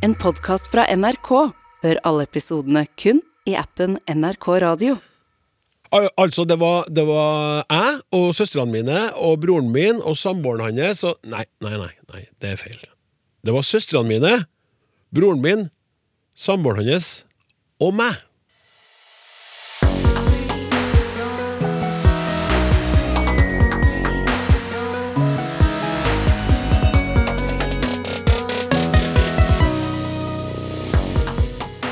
[0.00, 1.28] En podkast fra NRK.
[1.84, 4.94] Hør alle episodene kun i appen NRK Radio.
[5.92, 10.70] Al altså, det var, det var jeg og søstrene mine og broren min og samboeren
[10.70, 12.80] hans og Nei, nei, nei, nei, det er feil.
[13.44, 14.32] Det var søstrene mine,
[15.12, 15.68] broren min,
[16.32, 17.10] samboeren hans
[17.76, 18.16] og meg.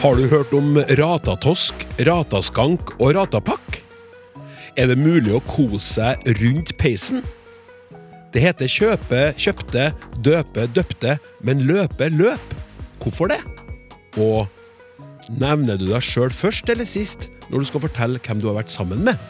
[0.09, 3.75] Har du hørt om ratatosk, rataskank og ratapakk?
[4.73, 7.21] Er det mulig å kose seg rundt peisen?
[8.33, 9.91] Det heter kjøpe, kjøpte,
[10.25, 12.57] døpe, døpte, men løpe, løp.
[13.03, 13.43] Hvorfor det?
[14.17, 14.49] Og
[15.37, 18.73] nevner du deg sjøl først eller sist når du skal fortelle hvem du har vært
[18.73, 19.21] sammen med?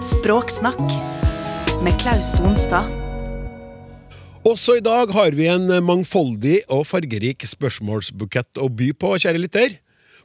[0.00, 0.80] Språksnakk
[1.84, 3.01] med Klaus Sonstad.
[4.42, 9.76] Også i dag har vi en mangfoldig og fargerik spørsmålsbukett å by på, kjære lytter.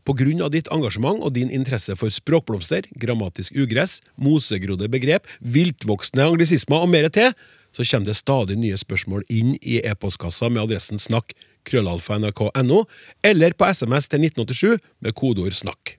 [0.07, 6.89] Av ditt engasjement og din interesse for språkblomster, grammatisk ugress, mosegrodde begrep, viltvoksne anglisismer og
[6.89, 7.29] mer til,
[7.75, 11.35] så kommer det stadig nye spørsmål inn i e-postkassa med adressen snakk
[11.69, 12.81] krøllalfa.nrk.no,
[13.21, 15.93] eller på SMS til 1987 med kodeord 'snakk'.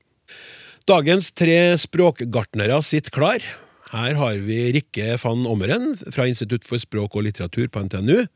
[0.89, 3.45] Dagens tre språkgartnere sitter klar.
[3.89, 8.27] Her har vi Rikke van Ommeren fra Institutt for språk og litteratur på NTNU.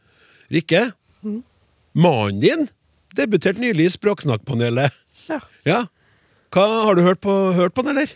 [0.53, 0.87] Rikke,
[1.93, 2.69] mannen din
[3.17, 4.95] debuterte nylig i Språksnakkpanelet.
[5.29, 5.39] Ja.
[5.69, 5.81] Ja.
[6.53, 8.15] Hva, har du hørt på, hørt på den, eller?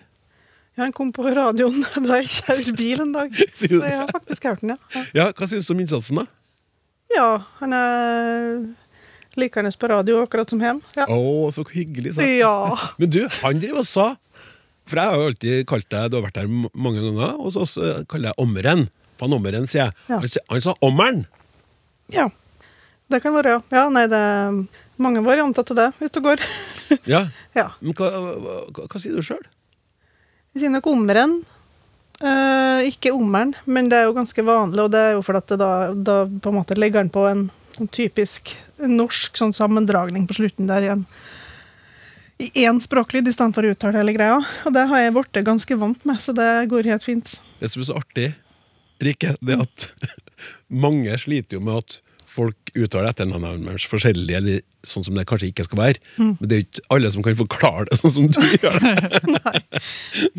[0.76, 3.36] Ja, han kom på radioen da jeg kjørte bil en dag.
[3.58, 5.04] Så jeg har faktisk hørt den, ja.
[5.16, 6.26] Ja, Hva syns du om innsatsen, da?
[7.16, 8.64] Ja, han er
[9.36, 10.80] likende på radio, akkurat som hjem.
[10.96, 11.06] Ja.
[11.12, 12.16] Å, så hyggelig.
[12.16, 12.24] Så.
[12.40, 12.56] ja.
[12.96, 14.08] Men du, han driver og sa
[14.86, 17.66] For jeg har jo alltid kalt deg Du har vært her mange ganger, og så
[18.10, 18.86] kaller jeg Ommeren.
[19.20, 19.96] Van Ommeren, sier jeg.
[20.10, 20.20] Ja.
[20.22, 21.24] Han, han sa Ommeren!
[22.14, 22.30] ja.
[23.06, 23.58] Det kan være, ja.
[23.70, 24.56] Ja, nei, det er
[24.98, 26.46] mange varianter til det ute og går.
[27.10, 27.20] Ja.
[27.54, 27.68] ja.
[27.82, 29.42] Men hva, hva, hva, sier du sjøl?
[30.54, 31.36] Vi sier nok ommeren.
[32.18, 35.70] Eh, ikke ommeren, men det er jo ganske vanlig, og det er jo fordi da,
[35.94, 37.48] da på en måte legger den på en
[37.80, 41.04] en typisk norsk sånn sammendragning på slutten der igjen.
[42.38, 44.40] I én språklyd i stedet for å uttale hele greia.
[44.68, 47.38] Og det har jeg blitt ganske vant med, så det går helt fint.
[47.60, 48.32] Det som er så artig,
[49.00, 49.86] Rikke, det er at
[50.84, 51.98] mange sliter jo med at
[52.36, 56.02] folk uttaler etternavnet deres forskjellig, eller sånn som det kanskje ikke skal være.
[56.20, 59.32] Men det er jo ikke alle som kan forklare det sånn som du gjør det.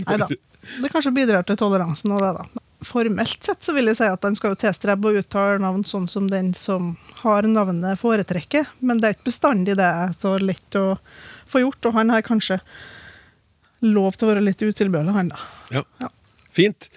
[0.04, 0.30] Nei da.
[0.68, 2.64] Det kanskje bidrar til toleransen og det, da.
[2.86, 6.06] Formelt sett så vil jeg si at den skal jo tilstrebe å uttale navn sånn
[6.12, 6.92] som den som
[7.24, 10.92] har navnet foretrekker, men det er ikke bestandig det er så lett å
[11.50, 12.60] få gjort, og han har kanskje
[13.86, 15.42] lov til å være litt utilbørlig, han da.
[15.76, 15.84] Ja.
[16.02, 16.10] Ja.
[16.58, 16.88] Fint.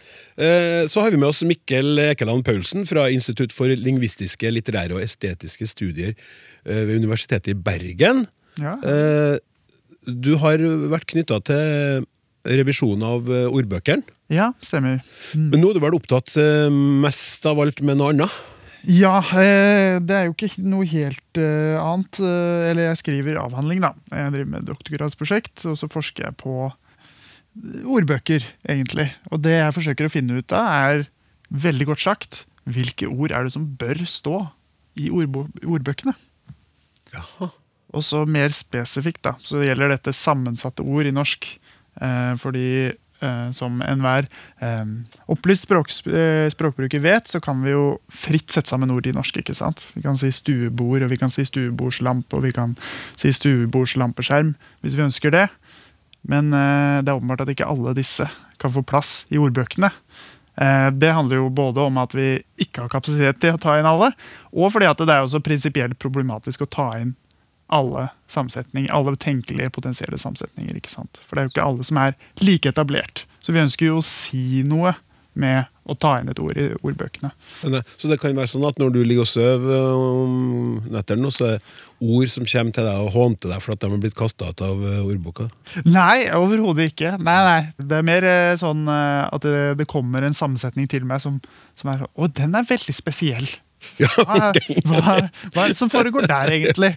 [0.41, 5.03] Eh, Så har vi med oss Mikkel Ekeland Paulsen fra Institutt for lingvistiske, litterære og
[5.05, 6.15] estetiske studier
[6.65, 8.27] eh, ved Universitetet i Bergen.
[8.61, 8.79] Ja.
[8.81, 9.37] Eh,
[10.09, 10.57] Du har
[10.89, 12.07] vært knytta til
[12.49, 14.01] revisjon av ordbøkene,
[14.33, 15.03] ja, stemmer.
[15.37, 16.33] men nå er du vel opptatt
[16.73, 18.33] mest av alt med noe annet?
[18.89, 22.21] Ja, eh, det er jo ikke noe helt eh, annet.
[22.25, 23.93] eh, Eller jeg skriver avhandling, da.
[24.09, 26.71] Jeg driver med doktorgradsprosjekt, og så forsker jeg på
[27.91, 29.11] ordbøker, egentlig.
[29.31, 31.05] Og det jeg forsøker å finne ut av, er
[31.51, 34.37] veldig godt sagt hvilke ord er det som bør stå
[35.01, 36.15] i ordbøkene.
[37.13, 37.51] Jaha.
[37.91, 41.49] Og så mer spesifikt, da, så gjelder dette sammensatte ord i norsk.
[42.39, 42.93] Fordi
[43.53, 44.27] som enhver
[44.65, 44.85] eh,
[45.31, 49.37] opplyst språk, eh, språkbruker vet, så kan vi jo fritt sette sammen ord i norsk.
[49.43, 49.87] ikke sant?
[49.95, 52.77] Vi kan si stuebord, og vi kan si stuebordslampe, og vi kan
[53.21, 55.47] si stuebordslampeskjerm hvis vi ønsker det.
[56.29, 58.27] Men eh, det er åpenbart at ikke alle disse
[58.61, 59.93] kan få plass i ordbøkene.
[60.61, 63.89] Eh, Det handler jo både om at vi ikke har kapasitet til å ta inn
[63.89, 64.13] alle,
[64.53, 67.15] og fordi at det er også prinsipielt problematisk å ta inn
[67.71, 68.09] alle
[68.91, 70.77] alle tenkelige potensielle sammensetninger.
[70.77, 71.21] ikke sant?
[71.27, 73.25] For det er jo ikke alle som er like etablert.
[73.41, 74.95] Så vi ønsker jo å si noe
[75.41, 77.31] med å ta inn et ord i ordbøkene.
[77.67, 81.31] Eh, Så det kan være sånn at når du ligger og sover eh, om nettene,
[81.35, 84.03] så er det ord som kommer til deg og hånter deg for at de har
[84.03, 85.49] blitt kasta ut av eh, ordboka?
[85.87, 87.15] Nei, overhodet ikke.
[87.23, 87.61] Nei, nei.
[87.79, 88.29] Det er mer
[88.61, 91.41] sånn at det, det kommer en sammensetning til meg som,
[91.79, 93.49] som er sånn Å, den er veldig spesiell.
[94.01, 94.51] Hva,
[94.85, 95.15] hva,
[95.55, 96.93] hva er det som foregår der, egentlig?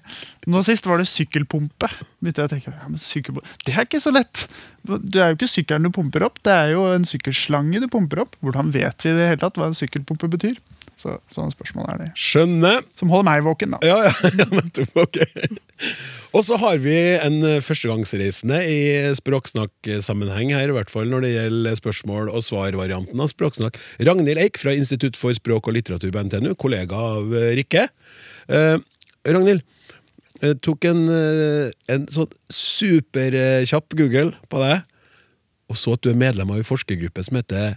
[0.52, 1.90] Nå sist var det sykkelpumpe.
[2.34, 4.46] Tenke, ja, men sykkelpumpe, Det er ikke så lett.
[4.84, 8.26] Det er jo ikke sykkelen du pumper opp, det er jo en sykkelslange du pumper
[8.26, 8.38] opp.
[8.44, 10.60] Hvordan vet vi det hele tatt hva en sykkelpumpe betyr?
[11.04, 12.06] Så, sånne spørsmål er det.
[12.16, 12.84] Skjønner.
[13.00, 13.80] Som holder meg våken, da.
[13.84, 15.02] Ja, ja, ja nettopp.
[15.04, 15.20] Ok.
[16.34, 18.78] Og så har vi en eh, førstegangsreisende i
[19.20, 23.82] språksnakksammenheng her, i hvert fall når det gjelder spørsmål- og svar-varianten av språksnakk.
[24.08, 27.90] Ragnhild Eik fra Institutt for språk og litteratur ved NTNU, kollega av eh, Rikke.
[28.48, 28.78] Eh,
[29.28, 29.68] Ragnhild,
[30.40, 34.88] jeg tok en, eh, en sånn superkjapp Google på deg,
[35.68, 37.76] og så at du er medlem av en forskergruppe som heter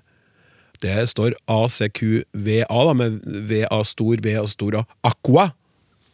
[0.82, 4.84] Det står ACQVA, da, med VA stor, V og stor A.
[5.06, 5.50] Aqua.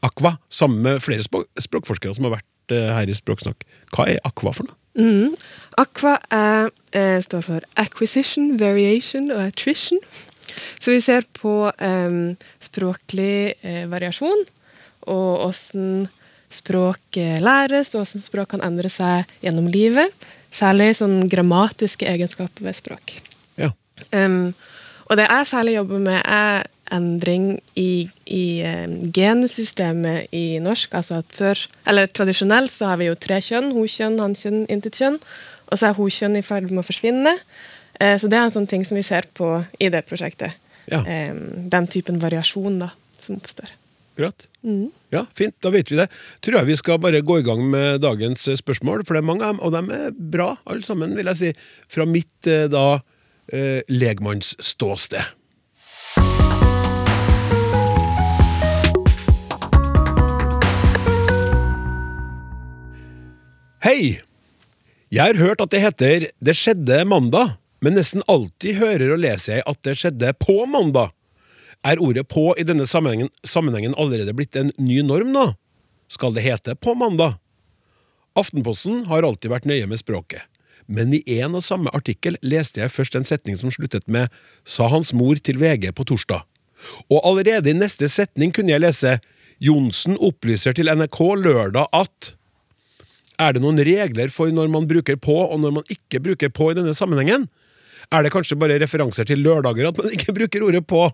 [0.02, 3.66] Aqua, Sammen med flere språk, språkforskere som har vært eh, her i Språksnakk.
[3.94, 4.78] Hva er Aqua for noe?
[4.98, 5.36] Mm.
[5.80, 10.02] Aqua er, eh, står for acquisition, variation og attrition.
[10.82, 12.18] Så vi ser på eh,
[12.60, 13.54] språklig
[13.88, 14.42] variasjon,
[15.10, 16.08] og åssen
[16.52, 20.12] språk eh, læres, og åssen språk kan endre seg gjennom livet.
[20.52, 23.14] Særlig sånn grammatiske egenskaper ved språk.
[24.10, 24.54] Um,
[25.10, 26.62] og det jeg særlig jobber med, er
[26.92, 27.46] endring
[27.78, 28.44] i, i
[29.14, 30.92] gensystemet i norsk.
[30.98, 33.72] Altså at før, eller Tradisjonelt så har vi jo tre kjønn.
[33.76, 35.20] Hun-kjønn, han-kjønn, intet-kjønn.
[35.72, 37.36] Og så er hokjønn i ferd med å forsvinne.
[38.00, 40.58] Eh, så det er en sånn ting som vi ser på i det prosjektet.
[40.90, 41.00] Ja.
[41.00, 42.90] Um, den typen variasjon da,
[43.22, 43.70] som oppstår.
[44.12, 44.44] Akkurat.
[44.66, 44.90] Mm.
[45.14, 46.08] Ja, fint, da vet vi det.
[46.44, 49.30] Tror jeg vi skal bare gå i gang med dagens eh, spørsmål, for det er
[49.30, 51.52] mange av dem, og de er bra, alle sammen, vil jeg si,
[51.94, 53.00] fra mitt eh, da
[53.52, 55.22] eh, legmannsståsted.
[63.82, 64.20] Hei!
[65.12, 69.58] Jeg har hørt at det heter 'Det skjedde mandag', men nesten alltid hører og leser
[69.58, 71.10] jeg at det skjedde på mandag.
[71.84, 75.54] Er ordet 'på' i denne sammenhengen, sammenhengen allerede blitt en ny norm nå?
[76.08, 77.38] Skal det hete 'på mandag'?
[78.36, 80.40] Aftenposten har alltid vært nøye med språket,
[80.88, 84.28] men i en og samme artikkel leste jeg først en setning som sluttet med
[84.64, 86.42] 'sa hans mor til VG på torsdag'.
[87.10, 89.20] Og allerede i neste setning kunne jeg lese
[89.60, 92.34] 'Johnsen opplyser til NRK lørdag at'
[93.38, 96.70] Er det noen regler for når man bruker på, og når man ikke bruker på
[96.70, 97.48] i denne sammenhengen?
[98.12, 101.06] Er det kanskje bare referanser til lørdager at man ikke bruker ordet på?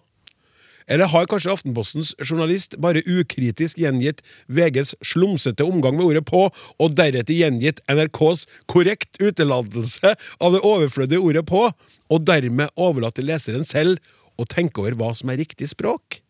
[0.89, 6.95] Eller har kanskje Aftenpostens journalist bare ukritisk gjengitt VGs slumsete omgang med ordet på, og
[6.97, 11.69] deretter gjengitt NRKs korrekt utelatelse av det overflødige ordet på,
[12.09, 14.01] og dermed overlatt til leseren selv
[14.41, 16.23] å tenke over hva som er riktig språk?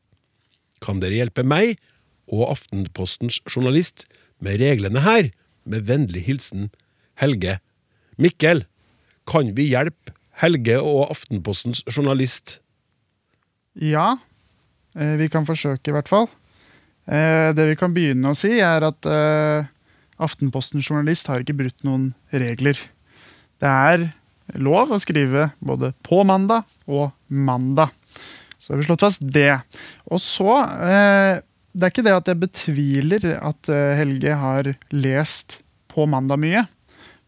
[0.83, 1.79] Kan dere hjelpe meg
[2.31, 4.07] og Aftenpostens journalist
[4.43, 5.31] med reglene her?
[5.69, 6.71] Med vennlig hilsen
[7.21, 7.59] Helge.
[8.17, 8.65] Mikkel,
[9.29, 12.61] kan vi hjelpe Helge og Aftenpostens journalist?
[13.79, 14.17] Ja,
[14.95, 16.29] vi kan forsøke i hvert fall.
[17.09, 19.67] Eh, Det vi kan begynne å si, er at eh,
[20.19, 22.79] Aftenpostens journalist har ikke brutt noen regler.
[23.63, 24.09] Det er
[24.59, 27.93] lov å skrive både på mandag og mandag.
[28.59, 29.61] Så har vi slått fast det.
[30.11, 30.51] Og så
[30.83, 31.39] eh,
[31.71, 35.61] Det er ikke det at jeg betviler at eh, Helge har lest
[35.93, 36.65] på mandag mye.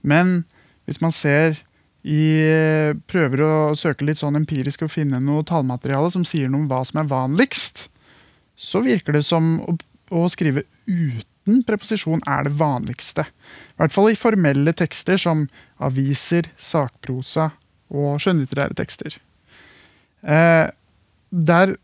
[0.02, 0.40] Men
[0.88, 1.60] hvis man ser
[2.06, 2.24] i
[3.10, 6.80] Prøver å søke litt sånn empirisk og finne noe tallmateriale som sier noe om hva
[6.86, 7.88] som er vanligst,
[8.56, 9.76] så virker det som å,
[10.16, 13.26] å skrive uten preposisjon er det vanligste.
[13.26, 15.46] I hvert fall i formelle tekster som
[15.80, 17.50] aviser, sakprosa
[17.90, 19.16] og skjønnlitterære tekster.
[20.22, 20.66] Eh,
[21.30, 21.76] der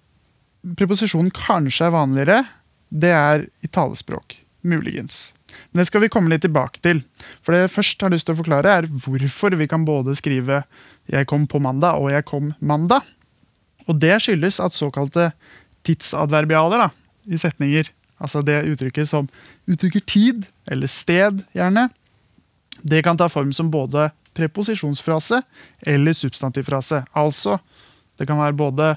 [0.76, 2.42] preposisjonen kanskje er vanligere,
[2.90, 4.40] det er i talespråk.
[4.66, 5.35] Muligens.
[5.70, 7.02] Men det skal vi komme litt tilbake til.
[7.44, 10.64] For det jeg først har lyst til å forklare, er hvorfor vi kan både skrive
[11.08, 13.04] 'jeg kom på mandag' og 'jeg kom mandag'.
[13.88, 15.32] Og det skyldes at såkalte
[15.84, 16.90] tidsadverbialer da,
[17.30, 17.88] i setninger,
[18.20, 19.28] altså det uttrykket som
[19.68, 21.90] uttrykker tid, eller sted gjerne,
[22.82, 25.42] det kan ta form som både preposisjonsfrase
[25.86, 27.04] eller substantivfrase.
[27.16, 27.58] Altså,
[28.18, 28.96] det kan være både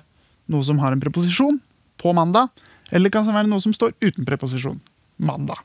[0.49, 1.59] noe som har en preposisjon,
[1.99, 2.47] på mandag,
[2.91, 4.79] eller det kan være noe som står uten preposisjon,
[5.17, 5.59] mandag.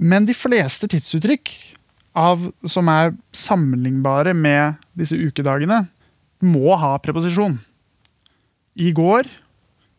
[0.00, 1.50] Men de fleste tidsuttrykk
[2.16, 5.84] av, som er sammenlignbare med disse ukedagene,
[6.40, 7.58] må ha preposisjon.
[8.80, 9.28] I går,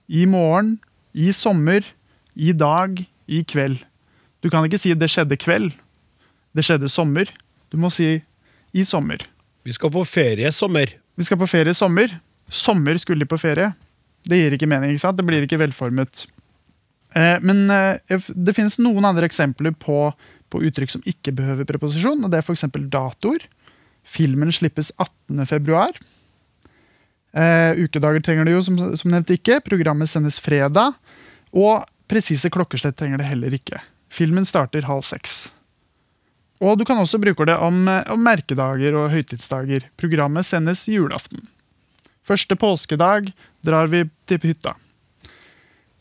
[0.10, 0.80] i morgen,
[1.14, 1.86] i sommer,
[2.34, 3.84] i dag, i kveld.
[4.42, 5.78] Du kan ikke si 'det skjedde kveld',
[6.56, 7.30] 'det skjedde sommer'.
[7.70, 8.24] Du må si
[8.74, 9.22] 'i sommer'.
[9.64, 10.98] Vi skal på ferie sommer.
[11.16, 12.10] Vi skal på ferie sommer.
[12.50, 13.76] Sommer skulle de på ferie.
[14.28, 14.92] Det gir ikke mening.
[14.92, 15.18] ikke sant?
[15.18, 16.26] Det blir ikke velformet.
[17.16, 20.12] Eh, men eh, det finnes noen andre eksempler på,
[20.52, 22.24] på uttrykk som ikke behøver preposisjon.
[22.24, 22.68] og Det er f.eks.
[22.92, 23.48] datoer.
[24.08, 25.46] Filmen slippes 18.
[25.50, 25.96] februar.
[27.32, 29.62] Eh, ukedager trenger det jo som, som nevnt ikke.
[29.66, 30.98] Programmet sendes fredag.
[31.52, 33.82] Og presise klokkeslett trenger det heller ikke.
[34.12, 35.52] Filmen starter halv seks.
[36.62, 39.88] Og du kan også bruke det om, eh, om merkedager og høytidsdager.
[39.98, 41.48] Programmet sendes julaften.
[42.28, 43.32] Første påskedag
[43.66, 44.76] drar vi til hytta.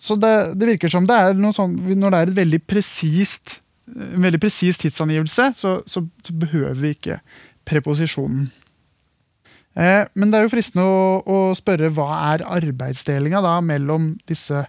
[0.00, 3.59] Så det, det virker som det er noe sånn Når det er veldig presist
[3.90, 7.16] en veldig presis tidsangivelse, så, så, behøver vi ikke
[7.66, 8.45] preposisjonen.
[9.75, 14.62] Eh, men det er jo fristende å, å spørre hva er arbeidsdelinga da mellom disse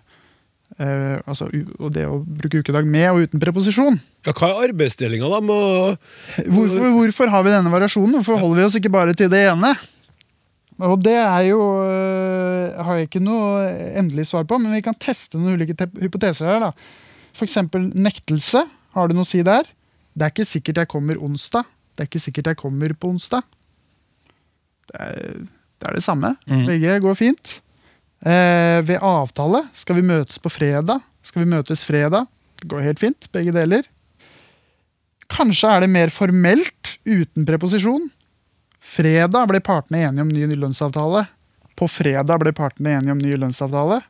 [0.80, 1.50] Eh, altså,
[1.84, 3.98] og det å bruke ukedag med og uten preposisjon.
[4.26, 5.42] Ja, hva er arbeidsdelinga, da?
[5.44, 5.98] Med,
[6.48, 8.16] Hvorfor, hvorfor har vi denne variasjonen?
[8.18, 9.74] Hvorfor holder vi oss ikke bare til det ene?
[10.82, 13.68] Og det er jo øh, har jeg ikke noe
[14.00, 16.68] endelig svar på, men vi kan teste noen ulike hypoteser her.
[16.68, 16.72] da.
[17.42, 18.64] Eksempel nektelse.
[18.96, 19.70] Har du noe å si der?
[20.18, 21.70] Det er ikke sikkert jeg kommer onsdag.
[21.96, 23.46] Det er ikke sikkert jeg kommer på onsdag.
[24.92, 25.18] Det er
[25.82, 26.36] det, er det samme.
[26.46, 26.66] Mm.
[26.70, 27.56] Begge går fint.
[28.22, 31.02] Eh, ved avtale skal vi møtes på fredag.
[31.26, 32.28] Skal vi møtes fredag?
[32.62, 33.88] Det går helt fint, begge deler.
[35.32, 38.12] Kanskje er det mer formelt, uten preposisjon.
[38.92, 41.26] Fredag ble partene enige om ny lønnsavtale.
[41.80, 44.02] På fredag ble partene enige om ny lønnsavtale.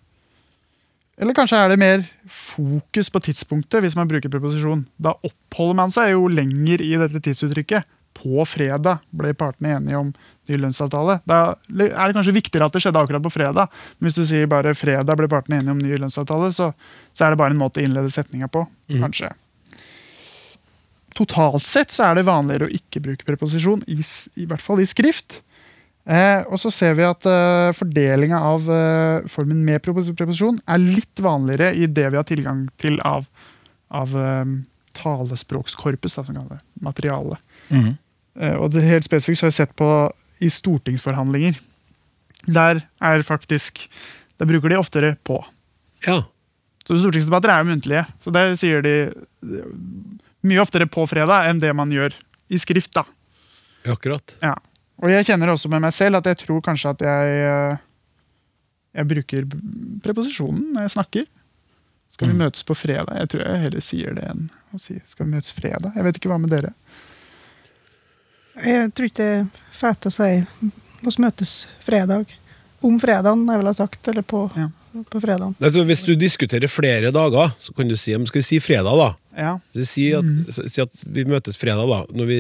[1.22, 4.88] Eller kanskje er det mer fokus på tidspunktet hvis man bruker preposisjon.
[4.98, 7.86] Da oppholder man seg jo lenger i dette tidsuttrykket.
[8.18, 10.10] På fredag ble partene enige om
[10.50, 11.20] ny lønnsavtale.
[11.30, 13.70] Da er det kanskje viktigere at det skjedde akkurat på fredag.
[14.00, 16.72] Men hvis du sier bare fredag ble partene enige om ny lønnsavtale, så,
[17.14, 18.66] så er det bare en måte å innlede setninga på.
[18.90, 19.30] kanskje.
[21.18, 23.98] Totalt sett så er det vanligere å ikke bruke preposisjon, i,
[24.40, 25.42] i hvert fall i skrift.
[26.10, 31.22] Eh, og så ser vi at eh, fordelinga av eh, formen med preposisjon er litt
[31.22, 33.28] vanligere i det vi har tilgang til av,
[33.94, 34.56] av eh,
[34.98, 37.38] talespråkskorpus, da, som kaller det, materiale.
[37.72, 39.92] Eh, og det helt spesifikt så har jeg sett på
[40.42, 41.60] i stortingsforhandlinger.
[42.50, 43.84] Der er faktisk
[44.42, 45.44] Der bruker de oftere på.
[46.08, 46.24] ja.
[46.82, 48.94] Så stortingsdebatter er jo muntlige, så der sier de
[50.44, 52.14] mye oftere på fredag enn det man gjør
[52.50, 52.94] i skrift.
[52.94, 53.04] da.
[53.92, 54.36] Akkurat.
[54.42, 54.56] Ja.
[55.02, 57.78] Og jeg kjenner også med meg selv at jeg tror kanskje at jeg eh,
[58.94, 59.46] jeg bruker
[60.04, 61.26] preposisjonen når jeg snakker.
[62.12, 62.42] Skal vi Mm.
[62.44, 63.16] møtes på fredag?
[63.18, 65.94] Jeg tror jeg heller sier det enn å si skal vi møtes fredag.
[65.96, 66.74] Jeg vet ikke hva med dere.
[68.62, 70.32] Jeg tror ikke det er fett å si
[71.02, 72.28] La oss møtes fredag.
[72.86, 74.08] Om fredagen, jeg ville ha sagt.
[74.12, 74.68] Eller på, Ja.
[75.10, 75.56] på fredagen.
[75.60, 79.16] Altså, hvis du diskuterer flere dager, så kan du si skal vi si fredag, da?
[79.38, 82.02] Ja, Så si, at, så- si at vi møtes fredag, da.
[82.18, 82.40] Når vi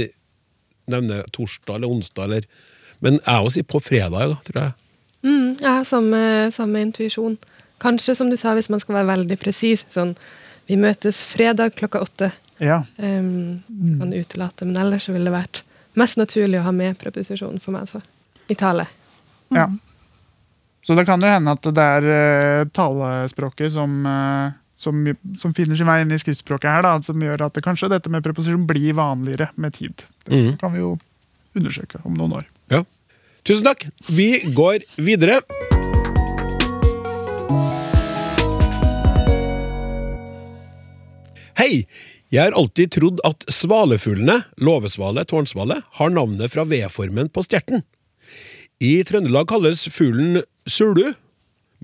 [0.91, 2.45] nevner torsdag eller onsdag, eller
[3.01, 4.74] Men jeg også sier på fredag, da, tror jeg.
[5.24, 7.38] Mm, ja, samme, samme intuisjon.
[7.81, 9.86] Kanskje, som du sa, hvis man skal være veldig presis.
[9.89, 10.12] Sånn,
[10.69, 12.31] vi møtes fredag klokka åtte.
[12.62, 12.83] ja.
[13.01, 13.63] Um,
[13.98, 15.63] kan utelate, men ellers ville det vært
[15.98, 17.88] mest naturlig å ha med preposisjonen for meg.
[17.89, 18.01] Så.
[18.50, 18.86] I tale.
[19.50, 19.65] ja.
[20.83, 22.05] Så det kan jo hende at det er
[22.62, 25.03] uh, talespråket som, eh, som,
[25.38, 28.09] som finner sin vei inn i skriftspråket her, da, som gjør at det kanskje dette
[28.11, 30.05] med preposisjon blir vanligere med tid.
[30.25, 30.55] Det mm.
[30.61, 30.95] kan vi jo
[31.57, 32.47] undersøke om noen år.
[32.73, 32.81] Ja.
[33.45, 33.85] Tusen takk.
[34.09, 35.41] Vi går videre.
[41.61, 41.85] Hei!
[42.31, 47.83] Jeg har alltid trodd at svalefuglene, låvesvale, tårnsvale, har navnet fra V-formen på stjerten.
[48.79, 51.11] I Trøndelag kalles fuglen sulu,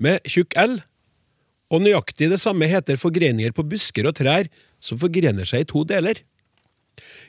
[0.00, 0.78] med tjukk L,
[1.68, 4.48] og nøyaktig det samme heter forgreninger på busker og trær
[4.80, 6.20] som forgrener seg i to deler.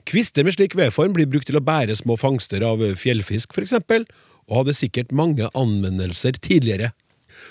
[0.09, 4.07] Kvister med slik V-form blir brukt til å bære små fangster av fjellfisk, eksempel,
[4.49, 6.93] og hadde sikkert mange anvendelser tidligere.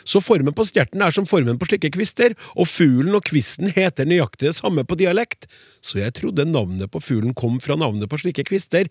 [0.08, 4.08] Så formen på stjerten er som formen på slike kvister, og fuglen og kvisten heter
[4.08, 5.46] nøyaktig det samme på dialekt,
[5.84, 8.90] så jeg trodde navnet på fuglen kom fra navnet på slike kvister.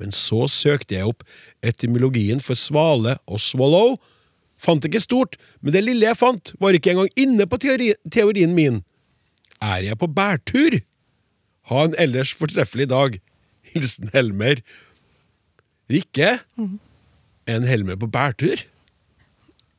[0.00, 1.24] Men så søkte jeg opp
[1.66, 3.98] etymologien for svale og swallow.
[4.60, 8.52] Fant ikke stort, men det lille jeg fant, var ikke engang inne på teori teorien
[8.56, 8.82] min.
[9.60, 10.80] Er jeg på bærtur?
[11.70, 13.16] Ha en ellers fortreffelig dag.
[13.72, 14.60] Hilsen Helmer.
[15.90, 16.38] Rikke?
[17.50, 18.62] En Helmer på bærtur?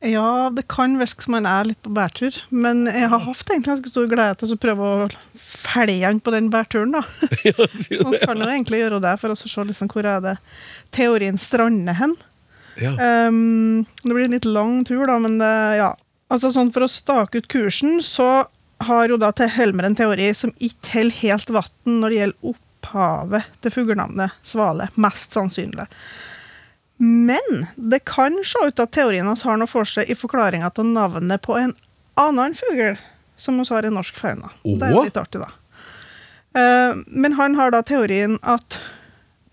[0.02, 3.70] Ja, det kan virke som han er litt på bærtur, men jeg har hatt egentlig
[3.70, 5.04] ganske stor glede til å prøve å
[5.38, 7.04] felge han på den bærturen, da.
[7.46, 10.36] Ja, si Man kan jo egentlig gjøre det for å se liksom hvor er det
[10.98, 12.16] teorien strander hen.
[12.80, 12.94] Ja.
[13.28, 15.52] Um, det blir en litt lang tur, da, men det,
[15.82, 15.92] ja.
[16.32, 18.46] Altså sånn For å stake ut kursen, så
[18.82, 22.52] har jo da til Helmer en teori som ikke holder helt vann når det gjelder
[22.54, 24.88] opphavet til fuglenavnet svale.
[24.96, 25.86] Mest sannsynlig.
[27.02, 30.92] Men det kan se ut at teorien hans har noe for seg i forklaringa til
[30.94, 31.76] navnet på en
[32.22, 32.96] annen fugl
[33.42, 34.52] som vi har i norsk fauna.
[34.64, 35.50] Det er litt artig, da.
[36.52, 38.78] Uh, men han har da teorien at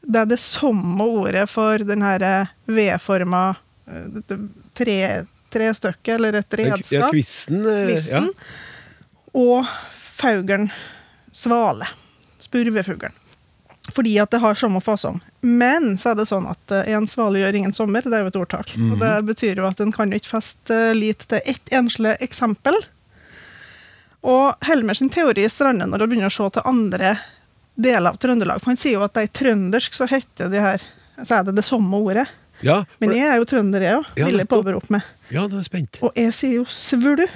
[0.09, 3.43] det er det samme ordet for den her eh, V-forma
[4.77, 4.97] tre,
[5.53, 7.09] tre, stykker, eller et Ja, kvisten.
[7.13, 7.63] kvisten.
[7.67, 7.89] eh, Ja.
[7.93, 8.29] kvisten,
[9.35, 9.67] og
[10.19, 10.71] faugeren,
[11.33, 11.87] svale.
[12.41, 13.13] Spurvefuglen.
[13.93, 15.21] Fordi at det har samme fasong.
[15.41, 18.33] Men så er det sånn at eh, en svale gjør ingen sommer, det er jo
[18.33, 18.75] et ordtak.
[18.77, 22.77] Og det betyr jo at en kan jo ikke feste lit til ett enslig eksempel.
[24.29, 27.15] Og Helmer sin teori strander når hun begynner å se til andre
[27.79, 28.61] deler av Trøndelag.
[28.61, 30.83] For han sier jo at det i trøndersk så heter de her
[31.25, 32.27] så er det det samme ordet.
[32.63, 35.03] Ja, for, Men jeg er jo trønder, jeg òg, Ja, vil jeg påberope meg.
[35.31, 35.99] ja, nå er jeg spent.
[36.03, 37.27] Og jeg sier jo svulu.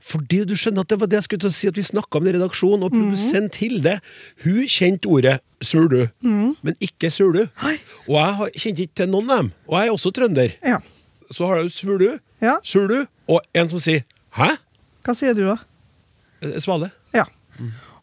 [0.00, 2.18] Fordi du skjønner at det var det jeg skulle til å si, at vi snakka
[2.18, 3.98] om det i redaksjonen, og produsent Hilde
[4.44, 7.42] hun kjente ordet sulu, men ikke sulu.
[7.62, 9.52] Og jeg har- kjente ikke til noen av dem.
[9.68, 10.54] Og jeg er også trønder.
[10.64, 10.78] Ja.
[11.30, 12.56] Så har du svulu, Ja.
[12.64, 14.02] sulu, og en som sier
[14.34, 14.58] 'hæ?'
[15.04, 15.56] Hva sier du, da?
[16.42, 16.90] Eh, Svale.
[17.14, 17.24] Ja.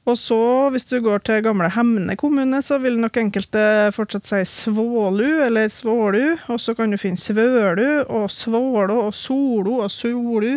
[0.08, 0.40] Og så,
[0.72, 5.68] hvis du går til gamle Hemne kommune, så vil nok enkelte fortsatt si Svålu eller
[5.72, 6.38] Svålu.
[6.48, 10.54] Og så kan du finne Svølu og Svålå og Solo og Solu.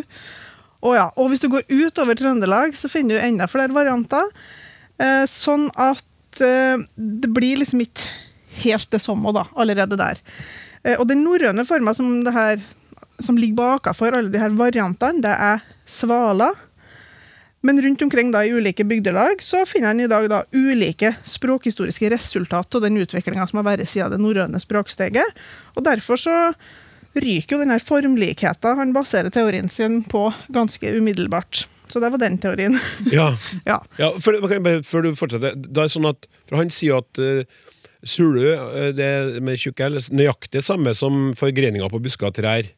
[0.87, 4.31] Og ja, og hvis du går utover Trøndelag, så finner du enda flere varianter.
[5.01, 8.07] Eh, sånn at eh, det blir liksom ikke
[8.63, 10.21] helt det samme da, allerede der.
[10.85, 12.23] Eh, og den norrøne forma som,
[13.19, 16.53] som ligger bakafor alle de her variantene, det er svala.
[17.61, 22.09] Men rundt omkring da i ulike bygdelag så finner en i dag da ulike språkhistoriske
[22.13, 25.43] resultat av den utviklinga som har vært siden det norrøne språksteget.
[25.77, 26.37] Og derfor så
[27.21, 31.67] ryker jo den her formlikheten han baserer teorien sin på, ganske umiddelbart.
[31.91, 32.79] Så det var den teorien.
[33.13, 33.35] Ja.
[33.67, 33.81] ja.
[33.99, 34.39] ja for,
[34.87, 35.59] før du fortsetter.
[35.59, 37.43] Da er det sånn at, for Han sier at uh,
[38.07, 42.71] sulu eh, det med tjukke L, nøyaktig samme som forgreininga på busker og trær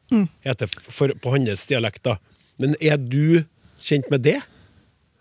[0.43, 2.03] heter for, på hans dialekt.
[2.03, 2.17] da.
[2.59, 3.45] Men er du
[3.79, 4.41] kjent med det?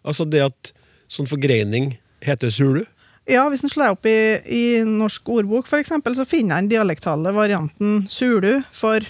[0.04, 0.72] Altså det at
[1.12, 2.84] sånn forgreining heter sulu?
[3.30, 4.16] Ja, hvis en slår opp i,
[4.50, 9.04] i norsk ordbok, eksempel, så finner den dialektale varianten sulu for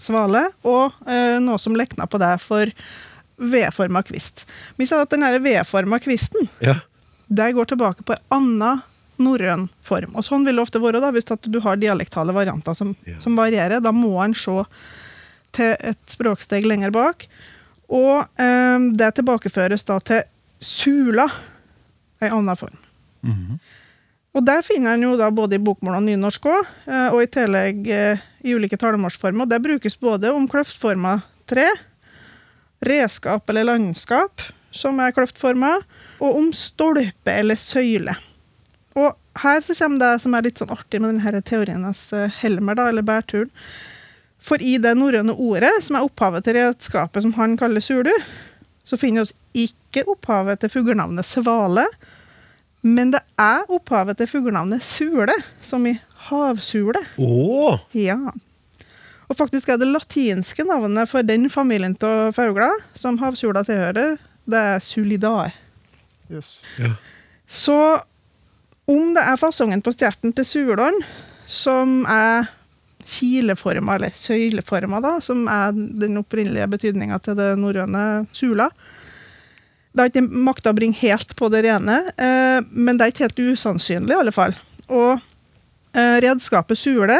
[0.00, 2.72] svale, og eh, noe som lekner på det for
[3.42, 4.46] V-forma kvist.
[4.80, 6.78] Vi sa at den her V-forma kvisten, Ja.
[7.28, 8.80] det går tilbake på en annen
[9.22, 10.16] norrøn form.
[10.16, 13.20] Og sånn vil det ofte være da, hvis at du har dialektale varianter som, Ja.
[13.20, 13.82] som varierer.
[13.84, 14.64] Da må en se
[15.52, 17.28] til et språksteg lenger bak.
[17.92, 20.24] Og eh, det tilbakeføres da til
[20.62, 21.28] sula,
[22.22, 22.78] en annen form.
[24.32, 26.68] Og der finner en jo da både i bokmål og nynorsk òg,
[27.12, 29.48] og i tillegg eh, i ulike talemålsformer.
[29.50, 31.18] Det brukes både om kløftforma
[31.50, 31.68] tre,
[32.86, 35.76] redskap eller landskap, som er kløftforma,
[36.22, 38.16] og om stolpe eller søyle.
[38.98, 39.12] Og
[39.42, 42.76] her så kommer det som er litt sånn artig med denne teorien hans eh, Helmer,
[42.78, 43.52] da, eller bærturen.
[44.42, 48.12] For i det norrøne ordet, som er opphavet til redskapet som han kaller sulu,
[48.82, 51.86] så finner vi ikke opphavet til fuglenavnet svale,
[52.82, 55.94] men det er opphavet til fuglenavnet sule, som i
[56.26, 56.98] havsule.
[57.22, 57.78] Oh.
[57.94, 58.18] Ja.
[59.30, 64.62] Og faktisk er det latinske navnet for den familien av fugler som havsula tilhører, det
[64.74, 65.52] er sulidae.
[66.32, 66.56] Yes.
[66.80, 66.96] Ja.
[67.46, 67.78] Så
[68.90, 71.06] om det er fasongen på stjerten til sulene
[71.46, 72.50] som er
[73.08, 78.70] kileforma, eller søyleforma, da, som er den opprinnelige betydninga til det norrøne sula
[79.92, 83.26] Det har ikke makta å bringe helt på det rene, eh, men det er ikke
[83.26, 84.54] helt usannsynlig, i alle fall.
[84.88, 85.18] Og
[85.92, 87.18] eh, redskapet sule,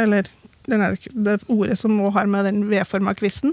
[0.00, 0.30] eller
[0.70, 3.52] denne, det ordet som òg har med den V-forma kvisten,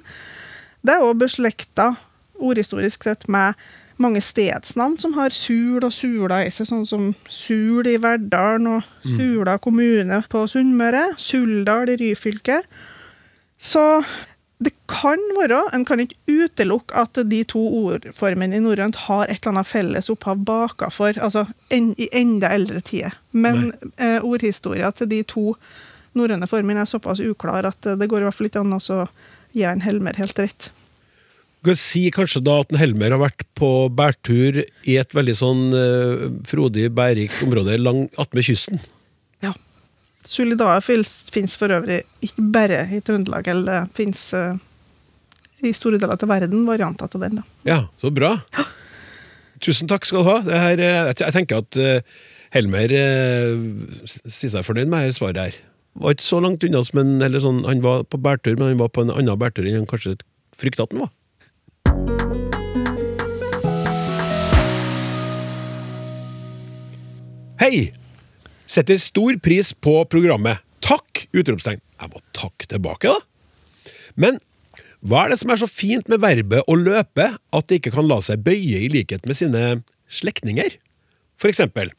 [0.85, 1.91] det er òg beslekta
[2.39, 3.59] ordhistorisk sett med
[3.99, 8.87] mange stedsnavn som har sul og sula i seg, sånn som Sul i Verdalen og
[9.03, 12.61] Sula kommune på Sunnmøre, Suldal i Ryfylke.
[13.59, 13.83] Så
[14.59, 19.39] det kan være, en kan ikke utelukke at de to ordformene i norrønt har et
[19.39, 23.15] eller annet felles opphav bakafor, altså en, i enda eldre tider.
[23.31, 25.53] Men eh, ordhistoria til de to
[26.19, 28.81] norrøne formene er såpass uklar at eh, det går i hvert fall ikke an å
[28.83, 29.05] så
[29.55, 30.71] gi en Helmer helt rett.
[31.65, 35.65] Kan si kanskje da at en Helmer har vært på bærtur i et veldig sånn
[35.75, 38.79] uh, frodig, bærrikt område langt attmed kysten.
[39.43, 39.51] Ja.
[40.23, 44.29] Sulidae fins for øvrig ikke bare i Trøndelag, eller det fins
[45.65, 47.39] i store deler av verden varianter av den.
[47.41, 47.47] da.
[47.67, 48.37] Ja, så bra.
[49.63, 50.37] Tusen takk skal du ha.
[50.45, 52.19] Det her, eh, jeg, tenker at uh,
[52.55, 53.59] Helmer uh,
[54.07, 55.59] sier seg fornøyd med dette svaret her.
[55.99, 58.91] Var ikke så langt unna, men, eller sånn, han var på bærtur, men han var
[58.93, 60.15] på en annen bærtur enn han kanskje
[60.55, 61.11] frykta at han var.
[67.59, 67.91] Hei!
[68.69, 70.63] Setter stor pris på programmet.
[70.81, 71.25] Takk!
[71.35, 71.81] Utropstegn.
[71.99, 73.91] Jeg må takke tilbake, da.
[74.15, 74.39] Men
[75.05, 78.07] hva er det som er så fint med verbet å løpe at det ikke kan
[78.09, 79.63] la seg bøye i likhet med sine
[80.11, 80.79] slektninger?
[81.39, 81.91] For eksempel,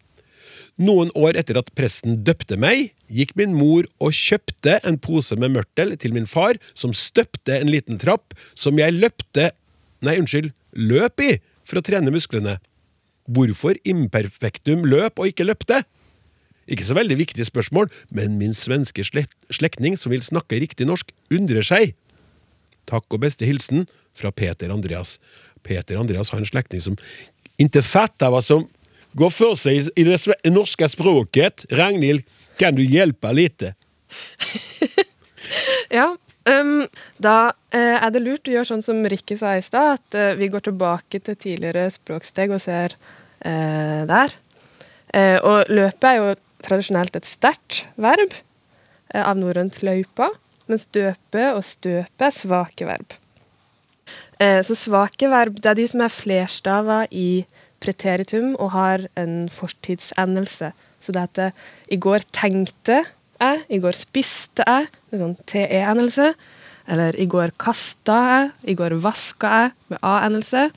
[0.80, 5.54] noen år etter at presten døpte meg, gikk min mor og kjøpte en pose med
[5.56, 9.50] mørtel til min far, som støpte en liten trapp som jeg løpte
[10.04, 11.30] Nei, unnskyld, løp i
[11.68, 12.58] for å trene musklene.
[13.30, 15.82] Hvorfor imperfektum løp og ikke løpte?
[16.70, 21.10] Ikke så veldig viktig spørsmål, men min svenske slekt, slektning som vil snakke riktig norsk,
[21.34, 21.94] undrer seg.
[22.90, 23.86] Takk og beste hilsen
[24.16, 25.18] fra Peter Andreas.
[25.66, 26.98] Peter Andreas har en slektning som
[27.60, 28.64] ikke fatter hva som
[29.18, 30.18] går for seg i det
[30.50, 31.66] norske språket.
[31.74, 32.22] Ragnhild,
[32.58, 33.68] kan du hjelpe litt?
[35.90, 36.12] Ja,
[36.50, 36.86] Um,
[37.22, 40.36] da eh, er det lurt å gjøre sånn som Rikke sa i stad, at eh,
[40.38, 42.96] vi går tilbake til tidligere språksteg og ser
[43.46, 44.34] eh, der.
[45.14, 46.32] Eh, og løpe er jo
[46.64, 50.30] tradisjonelt et sterkt verb eh, av norrønt løypa,
[50.70, 53.14] mens døpe og støpe er svake verb.
[54.40, 57.44] Eh, så svake verb det er de som er flerstava i
[57.84, 60.72] preteritum og har en fortidsendelse.
[61.00, 61.52] Så det heter
[61.88, 63.04] 'i går tenkte
[63.40, 66.34] jeg', 'i går spiste jeg', med sånn TE-endelse.
[66.88, 70.70] Eller 'i går kasta jeg', 'i går vaska jeg', med A-endelse.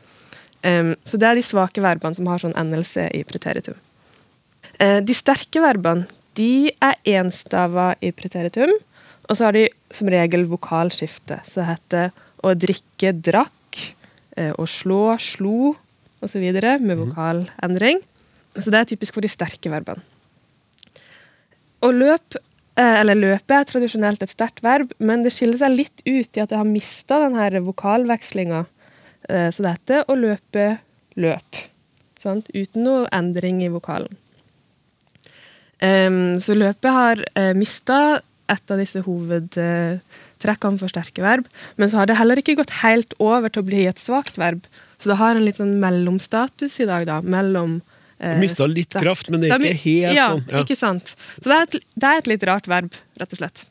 [0.64, 3.76] Um, så det er de svake verbene som har sånn endelse i preteritum.
[4.80, 8.72] Uh, de sterke verbene de er enstava i preteritum,
[9.30, 11.42] og så har de som regel vokalskifte.
[11.46, 12.12] Så det heter
[12.44, 13.82] å drikke, drakk,
[14.40, 15.76] uh, å slå, slo,
[16.24, 16.48] osv.
[16.80, 18.02] med vokalendring.
[18.56, 20.04] Så det er typisk for de sterke verbene.
[21.84, 22.42] Og løp, eh,
[22.82, 26.50] eller løpe er tradisjonelt et sterkt verb, men det skiller seg litt ut i at
[26.50, 28.66] jeg har mista denne vokalvekslinga.
[29.30, 30.80] Eh, Så det heter å løpe
[31.16, 31.64] løp,
[32.20, 32.50] sant?
[32.54, 34.18] uten noe endring i vokalen.
[35.84, 42.08] Så løpet har uh, mista et av disse hovedtrekkene for sterke verb, men så har
[42.08, 44.64] det heller ikke gått helt over til å bli et svakt verb.
[44.96, 47.82] Så det har en litt sånn mellomstatus i dag, da, mellom
[48.24, 50.48] eh, Mista litt ster- kraft, men det er Da ikke helt ja, sånn.
[50.50, 50.64] Ja.
[50.64, 51.14] ikke sant.
[51.38, 53.66] Så det er, et, det er et litt rart verb, rett og slett.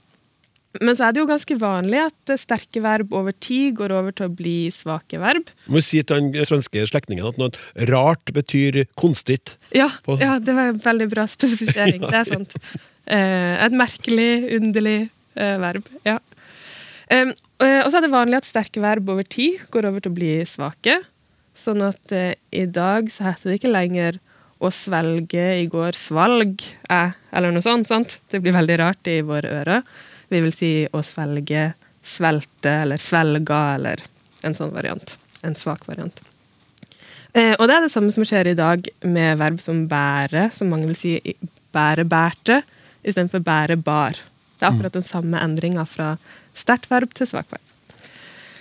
[0.81, 4.15] Men så er det jo ganske vanlig at eh, sterke verb over tid går over
[4.17, 5.51] til å bli svake verb.
[5.69, 9.57] Må si til den svenske slektningen at noe rart betyr konstigt.
[9.77, 12.05] Ja, ja det var en veldig bra spesifisering.
[12.13, 12.57] Det er sant.
[13.03, 14.99] Uh, et merkelig, underlig
[15.35, 15.89] uh, verb.
[16.07, 16.21] Ja.
[17.13, 20.13] Um, eh, og så er det vanlig at sterke verb over tid går over til
[20.13, 21.01] å bli svake.
[21.59, 24.21] Sånn at eh, i dag så heter det ikke lenger
[24.63, 27.89] å svelge i går svalg eh, eller noe sånt.
[27.91, 28.19] sant?
[28.31, 29.87] Det blir veldig rart i våre ører.
[30.33, 31.73] Vi vil si å svelge
[32.03, 34.03] svelte eller svelga eller
[34.47, 35.17] en sånn variant.
[35.43, 36.23] En svak variant.
[37.33, 40.71] Eh, og det er det samme som skjer i dag med verb som bære, som
[40.73, 41.17] mange vil si
[41.73, 42.61] bære bærte,
[43.03, 44.19] istedenfor bære bar.
[44.59, 46.15] Det er akkurat den samme endringa fra
[46.55, 47.65] sterkt verb til svakt verb.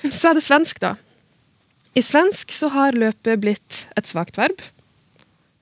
[0.10, 0.96] Så er det svensk, da.
[1.94, 4.64] I svensk så har løpet blitt et svakt verb.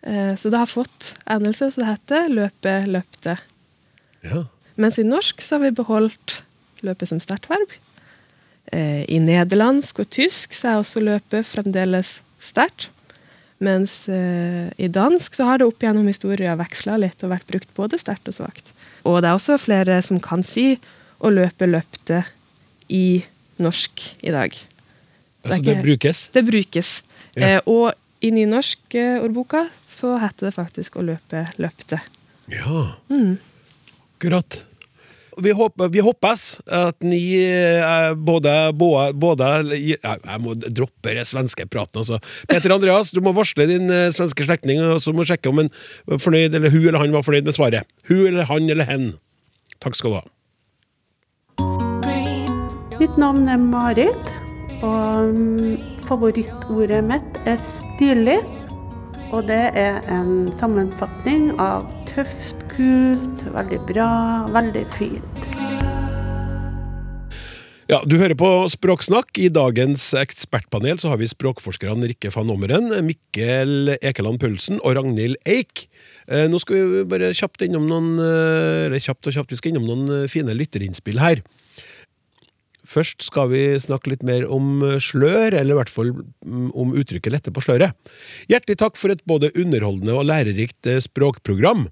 [0.02, 3.36] Eh, så det har fått endelse, så det heter løpe, løpte.
[4.26, 4.46] Ja.
[4.80, 6.40] Mens i norsk så har vi beholdt
[6.86, 7.50] løpe som sterkt.
[8.72, 12.90] Eh, I nederlandsk og tysk så er også løpe fremdeles sterkt.
[13.60, 17.72] Mens eh, i dansk så har det opp gjennom historia veksla litt og vært brukt
[17.76, 18.72] både sterkt og svakt.
[19.04, 20.78] Og det er også flere som kan si
[21.20, 22.24] å løpe løpte
[22.88, 23.22] i
[23.60, 24.56] norsk i dag.
[25.44, 26.22] Altså, Det det er brukes.
[26.32, 26.94] Det brukes.
[27.36, 27.58] Ja.
[27.58, 32.02] Eh, og i nynorskordboka så heter det faktisk å løpe løpte.
[32.52, 32.90] Ja.
[33.12, 33.38] Mm.
[34.18, 34.64] Akkurat.
[35.40, 39.50] Vi, håper, vi håpes at ni eh, både, både,
[39.88, 42.20] Jeg må droppe den svenske praten, altså.
[42.50, 45.72] Peter Andreas, du må varsle din eh, svenske slektning, og så må sjekke om en
[46.10, 47.88] fornøyd, eller hun eller han var fornøyd med svaret.
[48.10, 49.08] Hun eller han eller hen.
[49.80, 50.26] Takk skal du ha.
[53.00, 54.34] Mitt navn er Marit,
[54.84, 58.40] og mm, favorittordet mitt er stilig.
[59.30, 64.12] Og det er en sammenfatning av tøft, kult, veldig bra,
[64.50, 65.50] veldig fint.
[67.90, 69.34] Ja, Du hører på Språksnakk.
[69.42, 75.40] I dagens ekspertpanel så har vi språkforskerne Rikke van Ommeren, Mikkel Ekeland Pølsen og Ragnhild
[75.50, 75.88] Eik.
[76.30, 79.90] Eh, Nå skal vi bare kjapt innom noen eh, kjapt og kjapt, vi skal innom
[79.90, 81.42] noen eh, fine lytterinnspill her.
[82.90, 86.96] Først skal vi snakke litt mer om eh, slør, eller i hvert fall mm, om
[86.98, 87.94] uttrykket 'lette på sløret'.
[88.50, 91.88] Hjertelig takk for et både underholdende og lærerikt eh, språkprogram.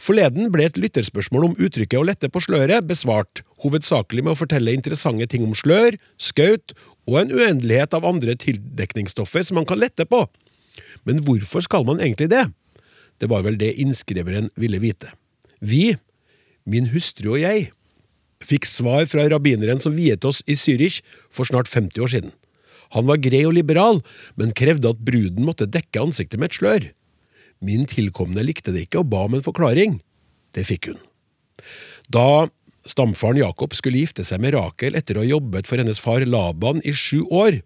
[0.00, 4.76] Forleden ble et lytterspørsmål om uttrykket 'å lette på sløret' besvart, hovedsakelig med å fortelle
[4.76, 6.76] interessante ting om slør, skaut
[7.10, 10.26] og en uendelighet av andre tildekningsstoffer som man kan lette på.
[11.04, 12.46] Men hvorfor skal man egentlig det?
[13.18, 15.10] Det var vel det innskriveren ville vite.
[15.60, 15.96] Vi,
[16.68, 17.70] min hustru og jeg,
[18.44, 22.34] fikk svar fra rabbineren som viet oss i Zürich for snart 50 år siden.
[22.94, 24.02] Han var grei og liberal,
[24.38, 26.88] men krevde at bruden måtte dekke ansiktet med et slør.
[27.64, 29.98] Min tilkomne likte det ikke og ba om en forklaring.
[30.54, 31.00] Det fikk hun.
[32.12, 32.48] Da
[32.86, 36.82] stamfaren Jakob skulle gifte seg med Rakel etter å ha jobbet for hennes far Laban
[36.86, 37.62] i sju år,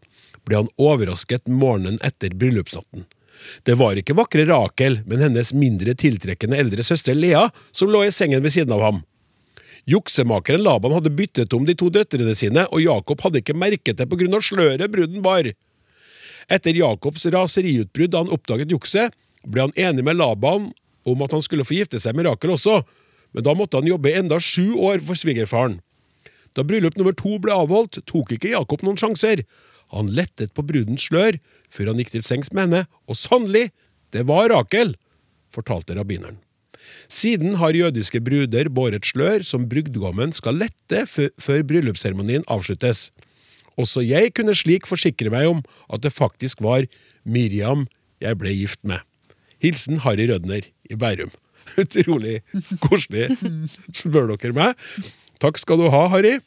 [0.48, 3.04] ble han overrasket morgenen etter bryllupsnatten.
[3.64, 8.12] Det var ikke vakre Rakel, men hennes mindre tiltrekkende eldre søster Lea som lå i
[8.14, 9.00] sengen ved siden av ham.
[9.88, 14.08] Juksemakeren Laban hadde byttet om de to døtrene sine, og Jakob hadde ikke merket det
[14.10, 15.48] på grunn av sløret bruden bar.
[16.50, 19.14] Etter Jakobs raseriutbrudd da han oppdaget jukset,
[19.46, 20.70] ble han enig med Laban
[21.08, 22.82] om at han skulle få gifte seg med Rakel også,
[23.32, 25.78] men da måtte han jobbe enda sju år for svigerfaren.
[26.58, 29.44] Da bryllup nummer to ble avholdt, tok ikke Jakob noen sjanser.
[29.94, 31.38] Han lettet på brudens slør
[31.70, 33.70] før han gikk til sengs med henne, og sannelig,
[34.10, 34.96] det var Rakel,
[35.54, 36.40] fortalte rabbineren.
[37.10, 43.10] Siden har jødiske bruder båret slør som brudgommen skal lette før bryllupsseremonien avsluttes.
[43.80, 46.88] Også jeg kunne slik forsikre meg om at det faktisk var
[47.24, 47.86] Miriam
[48.20, 49.00] jeg ble gift med.
[49.60, 51.32] Hilsen Harry Rødner i Bærum.
[51.82, 52.40] Utrolig
[52.82, 53.30] koselig,
[53.94, 54.88] spør dere meg.
[55.40, 56.38] Takk skal du ha, Harry.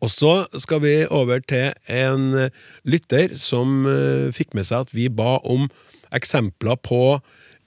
[0.00, 2.50] Og så skal vi over til en
[2.88, 5.66] lytter som eh, fikk med seg at vi ba om
[6.14, 7.18] eksempler på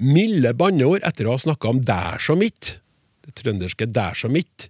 [0.01, 2.79] milde banneord etter å ha snakka om 'dær så mitt'.
[3.25, 4.67] Det trønderske 'dær så mitt',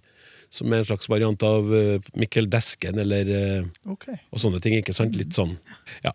[0.50, 4.16] som er en slags variant av eh, Mikkel Desken eller okay.
[4.32, 4.74] Og sånne ting.
[4.78, 5.16] ikke sant?
[5.16, 5.58] Litt sånn.
[6.04, 6.12] Ja.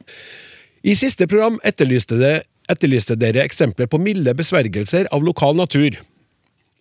[0.84, 6.00] I siste program etterlyste, det, etterlyste dere eksempler på milde besvergelser av lokal natur.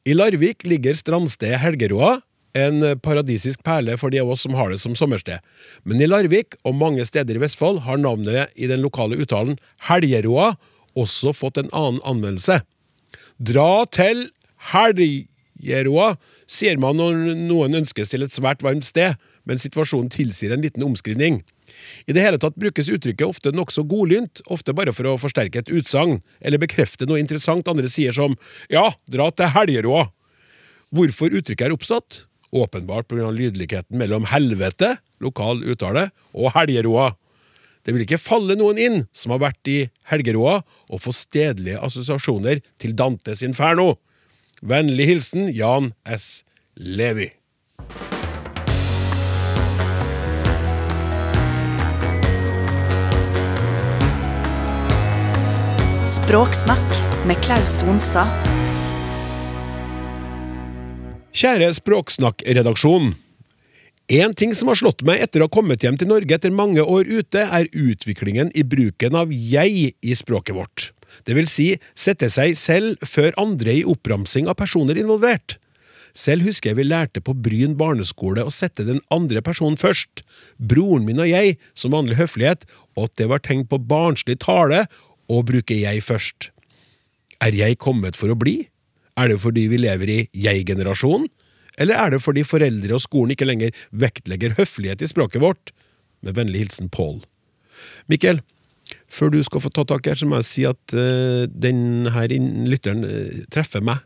[0.08, 2.20] I Larvik ligger strandstedet Helgeroa,
[2.56, 5.38] en paradisisk perle for de av oss som har det som sommersted.
[5.84, 10.54] Men i Larvik, og mange steder i Vestfold, har navnet i den lokale uttalen Helgeroa
[10.98, 12.60] også fått en annen anvendelse.
[13.40, 14.28] Dra til
[14.72, 16.14] Helgeroa,
[16.50, 19.16] sier man når noen ønskes til et svært varmt sted,
[19.48, 21.40] men situasjonen tilsier en liten omskrivning.
[22.06, 25.72] I det hele tatt brukes uttrykket ofte nokså godlynt, ofte bare for å forsterke et
[25.72, 28.36] utsagn, eller bekrefte noe interessant andre sier som
[28.72, 30.08] ja, dra til Helgeroa.
[30.90, 32.24] Hvorfor uttrykket er oppstått?
[32.50, 33.30] Åpenbart pga.
[33.30, 37.12] lydligheten mellom helvete, lokal uttale, og Helgeroa.
[37.84, 39.78] Det vil ikke falle noen inn som har vært i
[40.10, 43.94] Helgeroa og få stedlige assosiasjoner til Dantes Inferno.
[44.60, 46.42] Vennlig hilsen Jan S.
[46.76, 47.30] Levi.
[56.10, 56.92] Språksnakk
[57.26, 58.28] med Klaus Sonstad.
[61.30, 63.14] Kjære Språksnakk-redaksjon.
[64.10, 66.82] En ting som har slått meg etter å ha kommet hjem til Norge etter mange
[66.82, 70.88] år ute, er utviklingen i bruken av jeg i språket vårt.
[71.22, 75.60] Det vil si sette seg selv før andre i oppramsing av personer involvert.
[76.10, 80.24] Selv husker jeg vi lærte på Bryn barneskole å sette den andre personen først.
[80.58, 82.66] Broren min og jeg, som vanlig høflighet,
[82.98, 84.88] og at det var tegn på barnslig tale
[85.30, 86.50] å bruke jeg først.
[87.38, 88.64] Er jeg kommet for å bli?
[89.14, 91.30] Er det fordi vi lever i jeg-generasjonen?
[91.78, 95.74] Eller er det fordi foreldre og skolen ikke lenger vektlegger høflighet i språket vårt?
[96.24, 97.20] Med vennlig hilsen Paul.
[98.10, 98.42] Mikkel,
[99.10, 102.26] før du skal få ta tak her, så må jeg si at uh, denne
[102.68, 104.02] lytteren uh, treffer meg.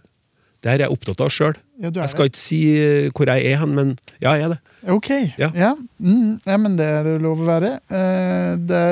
[0.64, 1.56] Det her er jeg opptatt av sjøl.
[1.82, 4.60] Ja, Jeg skal ikke si uh, hvor jeg er hen, men ja, jeg er det.
[4.94, 5.10] Ok.
[5.40, 5.50] Ja.
[5.52, 5.72] Ja.
[5.98, 7.74] Mm, ja, men det er det lov å være.
[7.92, 8.84] Uh, det,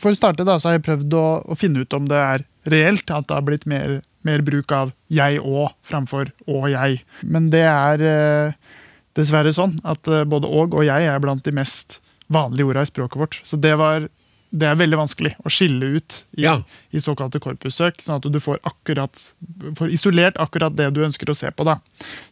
[0.00, 2.46] for å starte da, så har jeg prøvd å, å finne ut om det er
[2.70, 7.00] reelt at det har blitt mer, mer bruk av jeg og framfor og jeg.
[7.24, 8.52] Men det er eh,
[9.18, 12.90] dessverre sånn at eh, både og og jeg er blant de mest vanlige orda i
[12.90, 13.40] språket vårt.
[13.44, 14.08] Så det var
[14.50, 16.56] det er veldig vanskelig å skille ut i, Ja.
[16.90, 19.14] i såkalte korpussøk, sånn at du får, akkurat,
[19.78, 21.62] får isolert akkurat det du ønsker å se på.
[21.68, 21.76] Da.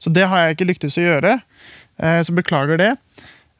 [0.02, 1.36] Så det har jeg ikke lyktes å gjøre,
[2.02, 2.90] eh, så beklager det.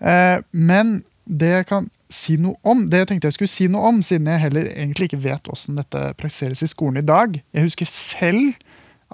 [0.03, 4.01] Eh, men det kan si noe om, det jeg tenkte jeg skulle si noe om,
[4.05, 7.37] siden jeg heller egentlig ikke vet hvordan dette praktiseres i skolen i dag.
[7.53, 8.57] Jeg husker selv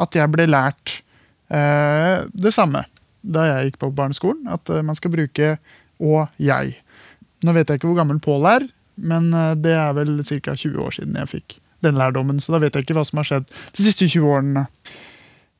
[0.00, 1.00] at jeg ble lært
[1.50, 2.84] eh, det samme
[3.24, 5.56] da jeg gikk på barneskolen, at eh, man skal bruke
[6.02, 6.74] og jeg.
[7.44, 8.66] Nå vet jeg ikke hvor gammel Pål er,
[9.00, 10.54] men eh, det er vel ca.
[10.54, 13.28] 20 år siden jeg fikk den lærdommen, så da vet jeg ikke hva som har
[13.28, 14.64] skjedd de siste 20 årene.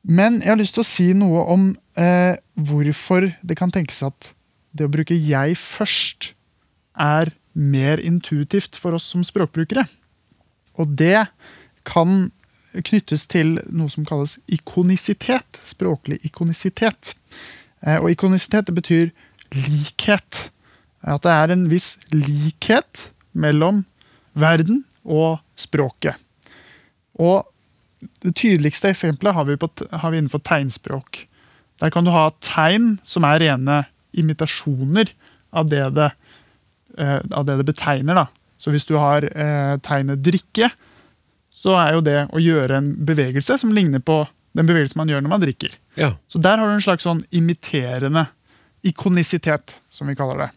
[0.05, 4.31] Men jeg har lyst til å si noe om eh, hvorfor det kan tenkes at
[4.75, 6.33] det å bruke 'jeg' først
[6.99, 9.85] er mer intuitivt for oss som språkbrukere.
[10.75, 11.27] Og det
[11.87, 12.31] kan
[12.75, 15.61] knyttes til noe som kalles ikonisitet.
[15.67, 17.13] Språklig ikonisitet.
[17.85, 19.11] Eh, og ikonisitet betyr
[19.55, 20.49] likhet.
[21.05, 23.83] At det er en viss likhet mellom
[24.35, 26.17] verden og språket.
[27.15, 27.45] Og
[28.25, 31.25] det tydeligste eksempelet har vi, på, har vi innenfor tegnspråk.
[31.79, 33.83] Der kan du ha tegn som er rene
[34.15, 35.11] imitasjoner
[35.55, 36.21] av det det, eh,
[36.97, 38.17] av det, det betegner.
[38.17, 38.27] Da.
[38.57, 40.69] Så hvis du har eh, tegnet drikke,
[41.55, 44.23] så er jo det å gjøre en bevegelse som ligner på
[44.55, 45.75] den bevegelsen man gjør når man drikker.
[45.99, 46.13] Ja.
[46.31, 48.27] Så der har du en slags sånn imiterende
[48.85, 50.49] ikonisitet, som vi kaller det.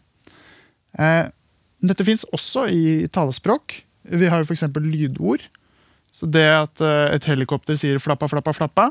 [0.99, 1.25] Eh,
[1.89, 3.81] dette fins også i talespråk.
[4.09, 4.67] Vi har jo f.eks.
[4.83, 5.43] lydord.
[6.15, 8.89] Så det at eh, et helikopter sier 'flappa, flappa, flappa',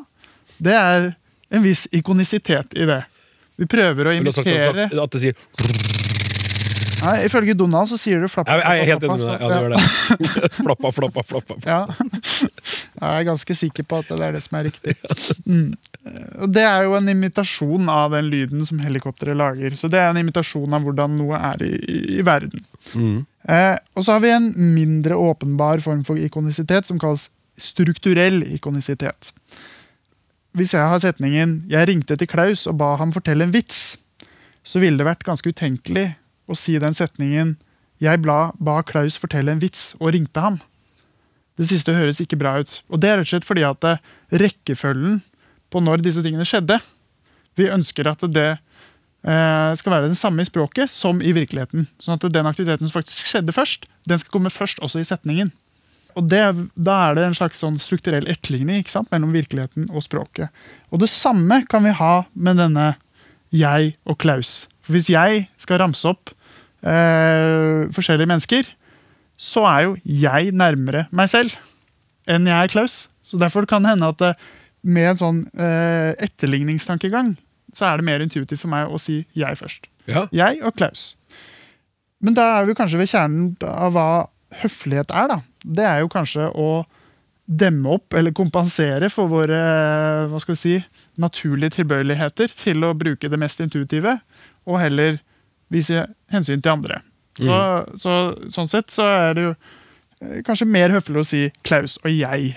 [0.58, 1.12] det er
[1.50, 3.02] en viss ikonisitet i det.
[3.58, 5.97] Vi prøver å imitere at det sier
[7.04, 9.40] Nei, Ifølge Donald så sier du 'flappa, Jeg, jeg er helt flappa, enig med deg.
[9.40, 9.52] Ja, flappa'.
[9.52, 10.50] det gjør det.
[10.58, 11.54] Flappa, flappa, flappa.
[11.62, 11.70] flappa.
[11.70, 11.86] Ja.
[12.98, 14.94] Jeg er ganske sikker på at det er det som er riktig.
[15.46, 15.74] Mm.
[16.48, 19.76] det er jo en imitasjon av den lyden som helikopteret lager.
[19.76, 22.62] Så det er en imitasjon av hvordan noe er i, i, i verden.
[23.48, 29.32] Eh, og så har vi en mindre åpenbar form for ikonisitet som kalles strukturell ikonisitet.
[30.56, 33.96] Hvis jeg har setningen 'Jeg ringte til Klaus og ba ham fortelle en vits',
[34.64, 36.16] så ville det vært ganske utenkelig
[36.48, 37.56] å si den setningen
[37.98, 40.60] 'Jeg bla, ba Klaus fortelle en vits og ringte ham'.
[41.58, 42.70] Det siste høres ikke bra ut.
[42.88, 45.20] Og det er rett og slett fordi at eh, rekkefølgen
[45.72, 46.78] på når disse tingene skjedde
[47.58, 51.88] Vi ønsker at det eh, skal være den samme i språket som i virkeligheten.
[51.98, 55.50] Sånn at den aktiviteten som faktisk skjedde først, den skal komme først også i setningen.
[56.14, 60.06] Og det, Da er det en slags sånn strukturell etterligning ikke sant, mellom virkeligheten og
[60.06, 60.54] språket.
[60.94, 62.92] Og det samme kan vi ha med denne
[63.50, 64.68] jeg og Klaus.
[64.86, 66.30] For Hvis jeg skal ramse opp
[66.82, 68.70] eh, forskjellige mennesker,
[69.38, 71.54] så er jo jeg nærmere meg selv
[72.28, 73.06] enn jeg er Klaus.
[73.22, 74.32] Så Derfor kan det hende at det,
[74.82, 77.34] med en sånn eh, etterligningstankegang,
[77.76, 79.88] så er det mer intuitivt for meg å si jeg først.
[80.08, 80.26] Ja.
[80.32, 81.12] Jeg og Klaus.
[82.24, 84.08] Men da er vi kanskje ved kjernen av hva
[84.62, 85.28] høflighet er.
[85.30, 85.40] da.
[85.62, 86.70] Det er jo kanskje å
[87.48, 89.58] demme opp eller kompensere for våre
[90.28, 90.74] hva skal vi si,
[91.18, 94.18] naturlige tilbøyeligheter til å bruke det mest intuitive,
[94.68, 95.18] og heller
[95.72, 97.02] vise hensyn til andre.
[97.38, 97.58] Så,
[98.02, 98.14] så,
[98.50, 102.56] sånn sett så er det jo eh, kanskje mer høflig å si Klaus og jeg.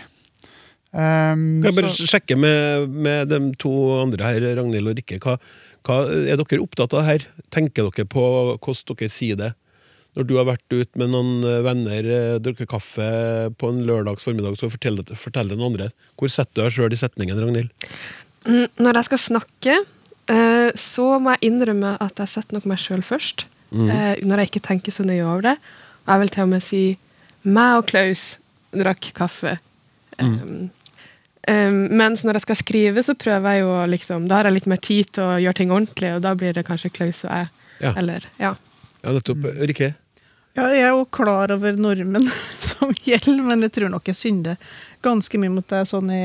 [0.91, 3.71] Um, Kan jeg bare så- sjekke med, med de to
[4.01, 5.19] andre her, Ragnhild og Rikke.
[5.23, 5.37] Hva,
[5.87, 7.27] hva, er dere opptatt av det her?
[7.53, 8.23] Tenker dere på
[8.57, 9.53] hvordan dere sier det?
[10.17, 13.05] Når du har vært ute med noen eh, venner, eh, drukket kaffe
[13.55, 15.91] på en lørdags formiddag, så fortell det, fortell det noen andre.
[16.19, 17.71] Hvor setter du deg sjøl i setningen, Ragnhild?
[18.43, 19.77] Mm, Når jeg skal snakke,
[20.77, 23.45] så må jeg innrømme at jeg setter nok meg sjøl først.
[23.73, 25.55] eh, Når jeg ikke tenker så nøye over det.
[26.05, 26.83] Og jeg vil til og med si
[27.43, 28.37] meg og Klaus
[28.71, 29.57] drakk kaffe.
[30.19, 30.69] Um,
[31.49, 34.67] um, mens når jeg skal skrive, så prøver jeg jo liksom Da har jeg litt
[34.69, 37.49] mer tid til å gjøre ting ordentlig, og da blir det kanskje Klaus og jeg.
[37.81, 37.93] Ja.
[37.97, 38.53] Eller, ja.
[39.01, 39.47] Ja, nettopp.
[39.65, 39.93] Rikke?
[40.53, 42.27] Ja, jeg er jo klar over normen
[42.71, 44.57] som gjelder, men jeg tror nok jeg synder
[45.01, 46.23] ganske mye mot det sånn i,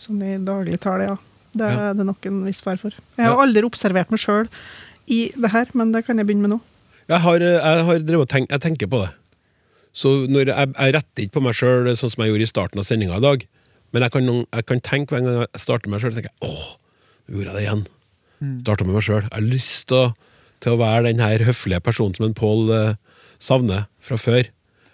[0.00, 1.16] sånn i dagligtale, ja.
[1.56, 1.90] Det Ja.
[1.90, 2.90] er det nok en viss fare for.
[3.16, 3.42] Jeg har Ja.
[3.46, 4.48] aldri observert meg sjøl
[5.08, 6.60] i det her, men det kan jeg begynne med nå.
[7.08, 9.12] Jeg har, eh, jeg har drevet og jeg tenker på det.
[9.94, 12.78] Så når jeg, jeg retter ikke på meg sjøl sånn som jeg gjorde i starten
[12.78, 13.46] av sendinga i dag.
[13.92, 16.76] Men jeg kan, jeg kan tenke hver gang jeg starter meg sjøl, tenker jeg åh,
[17.28, 17.86] nå gjorde jeg det igjen.
[18.62, 19.22] Starta med meg sjøl.
[19.22, 20.14] Jeg har lyst til å,
[20.60, 22.94] til å være den her høflige personen som en Pål eh,
[23.38, 24.42] savner fra før.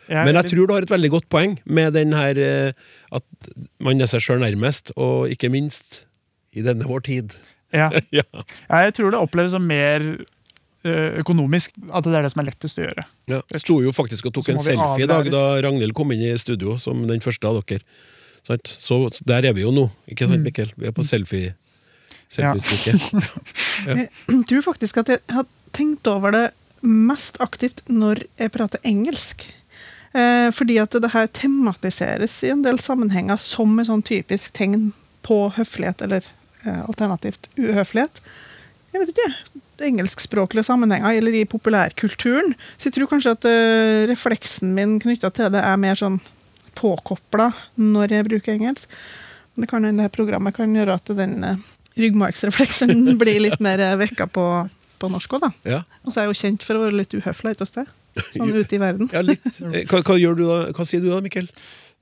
[0.09, 2.73] jeg- Men jeg tror du har et veldig godt poeng med den her eh,
[3.11, 3.25] at
[3.81, 6.05] man er seg sjøl nærmest, og ikke minst
[6.53, 7.35] i denne vår tid.
[7.73, 7.89] ja.
[8.19, 8.25] ja.
[8.69, 10.05] Ja, jeg tror det oppleves som mer
[10.85, 11.75] eh, økonomisk.
[11.93, 13.07] At det er det som er lettest å gjøre.
[13.33, 15.45] Ja, sto jo faktisk og tok en selfie i dag da.
[15.65, 17.85] Ragnhild kom inn i studio som den første av dere.
[18.43, 18.97] Så
[19.29, 20.49] der er vi jo nå, ikke sant, Mm.
[20.51, 20.73] Mikkel?
[20.77, 21.55] Vi er på selfie
[22.33, 23.29] selfie-stykket.
[23.87, 26.47] Jeg tror faktisk at jeg har tenkt over det
[26.83, 29.45] mest aktivt når jeg prater engelsk.
[30.17, 34.91] Eh, fordi at det her tematiseres i en del sammenhenger som et sånn typisk tegn
[35.25, 36.27] på høflighet, eller
[36.67, 38.21] alternativt uhøflighet.
[38.93, 42.53] Jeg vet ikke, engelskspråklige sammenhenger, eller i populærkulturen.
[42.79, 46.21] Så jeg tror kanskje at eh, refleksen min knytta til det er mer sånn
[46.79, 48.93] påkobla når jeg bruker engelsk.
[49.55, 51.59] Men det kan hende programmet kan gjøre at den eh,
[52.01, 54.47] ryggmargsrefleksen blir litt mer eh, vekka på,
[55.03, 55.53] på norsk òg, da.
[55.79, 55.83] Ja.
[56.07, 57.91] Og så er jeg jo kjent for å være litt uhøflig et sted.
[58.31, 59.11] Sånn ute i verden.
[59.13, 59.45] ja, litt.
[59.73, 60.59] Eh, Hva, hva, gjør du da?
[60.77, 61.49] hva sier du da, Mikkel?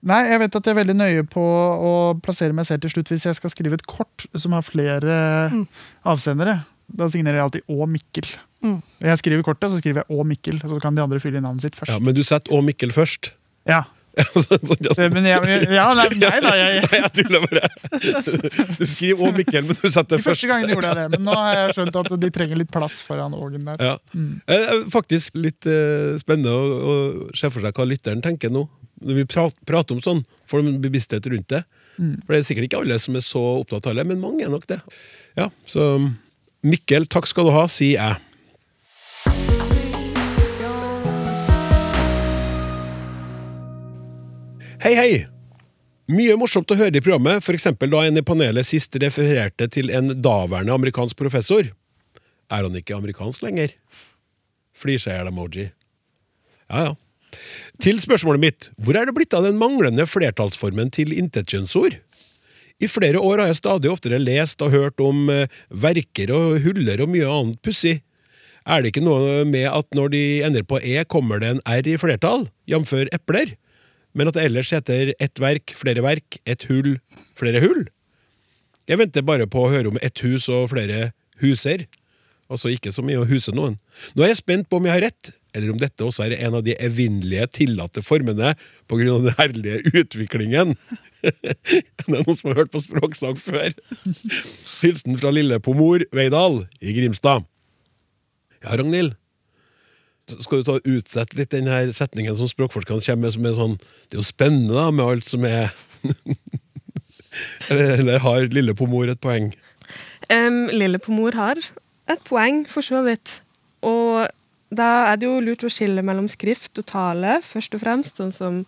[0.03, 1.91] Nei, jeg vet at jeg er veldig nøye på å
[2.25, 5.67] plassere meg selv til slutt hvis jeg skal skrive et kort som har flere Mm.
[6.09, 6.63] avsendere.
[6.91, 8.31] Da signerer jeg alltid Å Mikkel.
[8.65, 8.83] Mm.
[9.01, 11.63] Jeg skriver kortet, så skriver jeg Å Mikkel, så kan de andre fylle inn navnet
[11.69, 11.93] sitt først.
[11.93, 13.33] Ja, men du setter Å Mikkel først.
[13.69, 13.85] Ja.
[14.21, 17.69] Det- Men jeg, ja, nei, nei da, jeg, Nei, jeg tuller bare.
[18.81, 20.41] Du skriver Å Mikkel, men du setter De det først.
[20.43, 22.99] første gangen gjorde jeg det, men nå har jeg skjønt at de trenger litt plass
[23.07, 23.77] foran Ågen der.
[23.85, 23.95] Ja.
[24.51, 28.67] Eh, eh, Faktisk litt eh, spennende å, å se for seg hva lytteren tenker nå.
[29.01, 31.63] Når vi pra- prater om sånn, får de bevissthet rundt det.
[32.01, 34.53] For det er sikkert ikke alle som er så opptatt av det, men mange er
[34.53, 34.81] nok det.
[35.37, 35.87] Ja, så
[36.65, 38.17] Mikkel, takk skal du ha, sier jeg.
[44.81, 45.11] Hei, hei!
[46.11, 50.09] Mye morsomt å høre i programmet, eksempel da en i panelet sist refererte til en
[50.25, 51.69] daværende amerikansk professor.
[52.51, 53.75] Er han ikke amerikansk lenger?
[54.81, 55.69] Flirseier-emoji.
[56.71, 56.95] Ja, ja.
[57.81, 61.99] Til spørsmålet mitt, hvor er det blitt av den manglende flertallsformen til intetkjønnsord?
[62.81, 67.03] I flere år har jeg stadig oftere lest og hørt om eh, verker og huller
[67.05, 67.99] og mye annet pussig.
[68.65, 71.89] Er det ikke noe med at når de ender på e, kommer det en r
[71.89, 72.93] i flertall, jf.
[73.13, 73.57] epler?
[74.17, 76.97] Men at det ellers heter ett verk, flere verk, ett hull,
[77.39, 77.87] flere hull?
[78.89, 81.13] Jeg venter bare på å høre om ett hus og flere
[81.43, 81.87] huser.
[82.51, 83.77] Altså ikke så mye å huse noen.
[84.17, 86.57] Nå er jeg spent på om jeg har rett, eller om dette også er en
[86.59, 90.75] av de evinnelige tillatte formene av den herlige utviklingen.
[91.23, 93.73] det er noen som har hørt på språksnakk før.
[94.81, 97.47] Hilsen fra lille Pomor Veidal i Grimstad.
[98.61, 99.17] Ja, Ragnhild.
[100.31, 103.73] Skal du ta utsette litt den her setningen som språkforskerne kommer med, som er sånn
[103.81, 105.73] Det er jo spennende da, med alt som er
[107.71, 109.51] eller, eller har lille Pomor et poeng?
[110.31, 111.59] Um, Lille Pomor har
[112.11, 113.41] et poeng, for så vidt.
[113.87, 114.29] Og
[114.71, 118.35] da er det jo lurt å skille mellom skrift og tale, først og fremst, sånn
[118.35, 118.61] som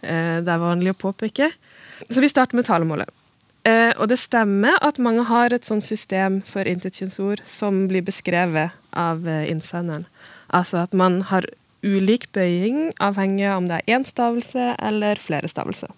[0.00, 1.50] eh, det er vanlig å påpeke.
[2.06, 3.10] Så vi starter med talemålet.
[3.66, 8.76] Eh, og det stemmer at mange har et sånt system for intetkjønnsord som blir beskrevet
[8.94, 10.06] av eh, innsenderen.
[10.54, 11.48] Altså at man har
[11.82, 15.90] ulik bøying avhengig av om det er én stavelse eller flere stavelser.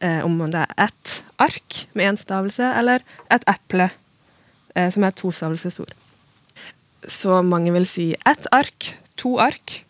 [0.00, 3.90] Eh, om det er ett ark med én stavelse eller et eple
[4.76, 5.94] eh, som er et tostavelsesord.
[7.06, 9.84] Så mange vil si ett ark, to ark,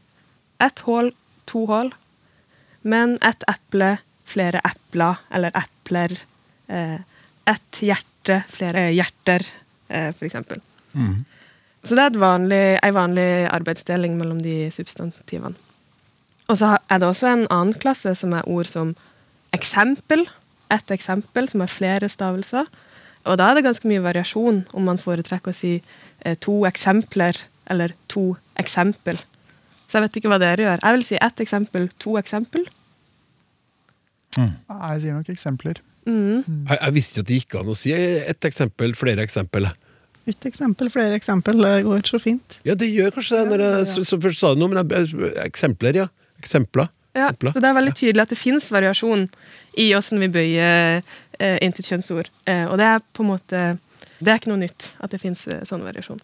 [0.61, 1.13] ett hull,
[1.49, 1.93] to hull,
[2.83, 3.97] men ett eple,
[4.27, 6.19] flere epler, eller epler,
[6.69, 6.99] eh,
[7.47, 9.47] ett hjerte, flere hjerter,
[9.89, 10.61] eh, for eksempel.
[11.87, 15.55] Så det er vanlig, vanlig arbeidsdeling mellom de substantivene.
[16.49, 18.95] Og så er det også en annen klasse som er ord som
[19.55, 20.27] eksempel,
[20.71, 22.67] ett eksempel, som er flere stavelser.
[23.27, 27.39] Og da er det ganske mye variasjon om man foretrekker å si eh, to eksempler
[27.73, 29.19] eller to eksempel.
[29.87, 30.83] Så jeg vet ikke hva dere gjør.
[30.83, 32.67] Jeg vil si ett eksempel, to eksempel.
[34.37, 34.53] Mm.
[34.71, 35.81] Jeg sier nok eksempler.
[36.07, 36.43] Mm.
[36.47, 39.69] Jeg, jeg visste jo at det gikk an å si ett eksempel, flere eksempel.
[40.27, 41.63] Et eksempel, flere eksempel.
[41.63, 42.59] Det går så fint.
[42.67, 45.33] Ja, det gjør kanskje det, når jeg så, så først sa det noe, men jeg,
[45.47, 46.07] eksempler, ja.
[46.43, 46.91] Eksempler.
[47.17, 47.55] Ja, Eksempler.
[47.55, 49.23] så det er veldig tydelig at det finnes variasjon
[49.81, 50.99] i åssen vi bøyer
[51.39, 52.31] eh, intetkjønnsord.
[52.49, 53.65] Eh, og det er på en måte
[54.17, 56.23] Det er ikke noe nytt at det finnes eh, sånn variasjon.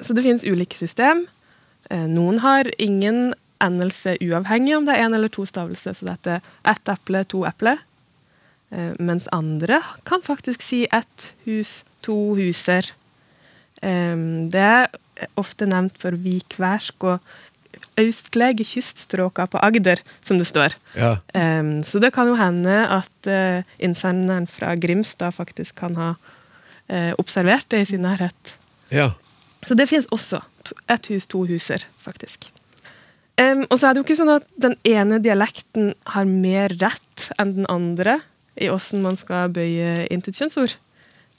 [0.00, 1.26] Så det finnes ulike system.
[1.90, 6.38] Eh, noen har ingen endelse uavhengig om det er én eller to stavelser, så dette
[6.38, 7.74] er ett eple, to eple.
[8.70, 12.94] Eh, mens andre kan faktisk si ett hus, to huser.
[13.78, 14.88] Det er
[15.38, 17.28] ofte nevnt for vikværsk og
[18.00, 20.76] østlige kyststråka på Agder, som det står.
[20.96, 21.16] Ja.
[21.34, 27.12] Um, så det kan jo hende at uh, innsenderen fra Grimstad faktisk kan ha uh,
[27.18, 28.58] observert det i sin nærhet.
[28.90, 29.12] ja.
[29.66, 30.38] Så det finnes også.
[30.86, 32.50] Ett hus, to huser, faktisk.
[33.38, 37.28] Um, og så er det jo ikke sånn at den ene dialekten har mer rett
[37.38, 38.18] enn den andre
[38.58, 40.74] i åssen man skal bøye intetkjønnsord.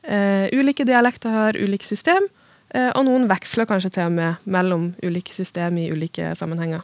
[0.07, 2.38] Uh, ulike dialekter har ulike system, eh,
[2.69, 6.83] og noen veksler kanskje til og med mellom ulike system i ulike sammenhenger.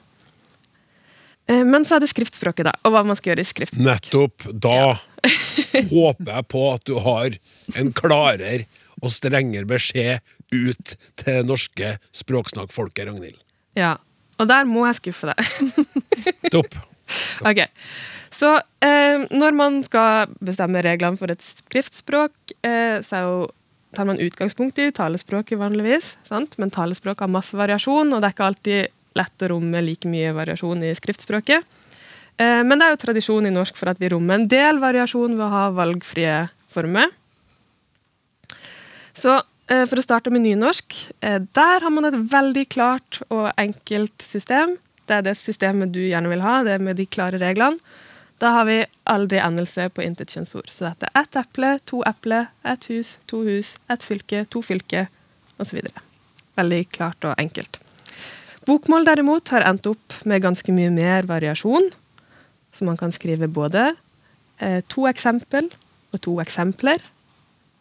[1.49, 3.77] Eh, men så er det skriftspråket, da, og hva man skal gjøre i skrift.
[3.77, 4.47] Nettopp.
[4.49, 4.95] Da
[5.93, 7.37] håper jeg på at du har
[7.77, 8.65] en klarere
[9.03, 10.23] og strengere beskjed
[10.55, 13.37] ut til norske språksnakkfolket, Ragnhild.
[13.77, 13.95] Ja,
[14.39, 15.91] og der må jeg skuffe deg.
[16.53, 16.77] Topp.
[17.45, 17.59] Ok,
[18.33, 22.33] Så eh, når man skal bestemme reglene for et skriftspråk,
[22.65, 23.37] eh, så er jo,
[23.95, 26.15] tar man utgangspunkt i talespråket vanligvis.
[26.27, 26.57] Sant?
[26.61, 30.33] Men talespråk har masse variasjon, og det er ikke alltid lett å romme like mye
[30.35, 31.65] variasjon i skriftspråket.
[32.37, 35.37] Eh, men det er jo tradisjon i norsk for at vi rommer en del variasjon
[35.37, 36.39] ved å ha valgfrie
[36.71, 37.11] former.
[39.15, 39.37] Så
[39.71, 44.25] eh, for å starte med nynorsk, eh, der har man et veldig klart og enkelt
[44.25, 44.75] system.
[45.05, 47.79] Det er det systemet du gjerne vil ha, det med de klare reglene.
[48.43, 50.67] Da har vi aldri endelse på intetkjønnsord.
[50.71, 55.05] Så dette er ett eple, to eple, ett hus, to hus, ett fylke, to fylke,
[55.61, 55.79] osv.
[56.59, 57.79] Veldig klart og enkelt.
[58.65, 61.91] Bokmål derimot har endt opp med ganske mye mer variasjon.
[62.75, 63.93] Så man kan skrive både
[64.59, 65.69] eh, to eksempel
[66.11, 67.03] og to eksempler,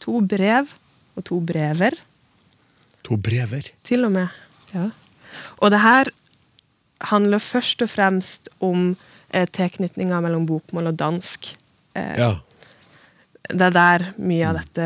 [0.02, 0.70] to brev
[1.16, 1.96] og to brever.
[3.06, 3.70] To brever.
[3.86, 4.28] Til og med.
[4.74, 4.90] Ja.
[5.58, 6.10] Og det her
[7.10, 8.94] handler først og fremst om
[9.34, 11.54] eh, tilknytninga mellom bokmål og dansk.
[11.98, 12.32] Eh, Ja.
[13.44, 14.84] Det er der mye av dette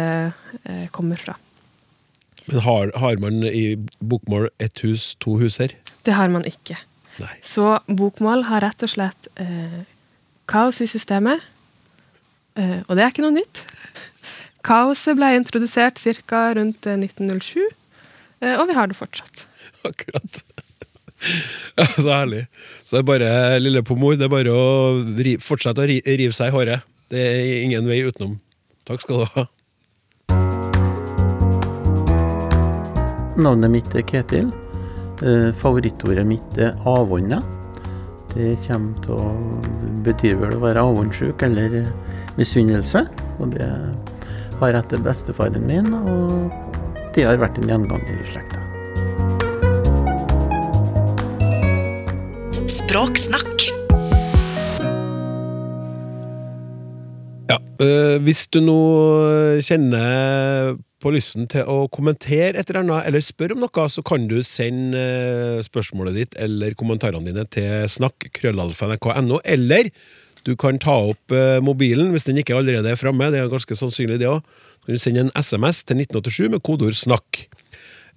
[0.67, 1.37] eh, kommer fra.
[2.49, 5.77] Men har, har man i bokmål ett hus, to huser?
[6.03, 6.75] Det har man ikke.
[7.21, 7.31] Nei.
[7.45, 9.79] Så bokmål har rett og slett eh,
[10.51, 11.45] kaos i systemet.
[12.59, 13.63] Eh, og det er ikke noe nytt.
[14.67, 16.43] Kaoset ble introdusert ca.
[16.59, 17.63] rundt eh, 1907,
[18.43, 19.45] eh, og vi har det fortsatt.
[19.89, 20.43] Akkurat.
[21.79, 22.47] Ja, så herlig.
[22.83, 23.31] Så det er bare,
[23.63, 24.65] lille Pomor, det er bare å
[25.19, 26.87] ri, fortsette å ri, rive seg i håret.
[27.09, 28.39] Det er ingen vei utenom.
[28.89, 29.45] Takk skal du ha.
[33.39, 34.51] Navnet mitt er Ketil.
[35.23, 37.39] Eh, Favorittordet mitt er avånda.
[38.35, 41.81] Det kommer til å betyr vel å være avåndssjuk eller
[42.39, 43.05] misunnelse.
[43.39, 43.69] Og det
[44.59, 46.51] far etter bestefaren min, og
[47.15, 48.68] det har vært en gjenganger i slekta.
[52.69, 53.63] Språksnakk.
[57.49, 58.81] Ja, øh, Hvis du nå
[59.65, 64.27] kjenner på lysten til å kommentere et eller annet, eller spørre om noe, så kan
[64.29, 69.89] du sende øh, spørsmålet ditt eller kommentarene dine til snakk.krøllalfa.nrk.no, eller
[70.45, 71.33] du kan ta opp
[71.65, 73.31] mobilen hvis den ikke allerede er framme.
[73.33, 74.45] Det er ganske sannsynlig, det òg.
[74.45, 77.49] Så kan du sende en SMS til 1987 med kodeord 'snakk'.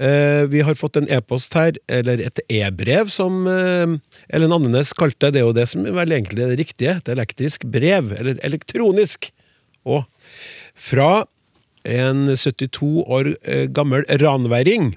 [0.02, 3.92] Eh, vi har fått en e-post her, eller et e-brev, som eh,
[4.34, 5.36] Ellen Andenes kalte det.
[5.36, 6.96] Det er jo det som vel egentlig det riktige.
[6.98, 9.30] Et elektrisk brev, eller elektronisk.
[9.86, 10.08] Og
[10.74, 11.28] fra
[11.86, 14.96] en 72 år eh, gammel ranværing.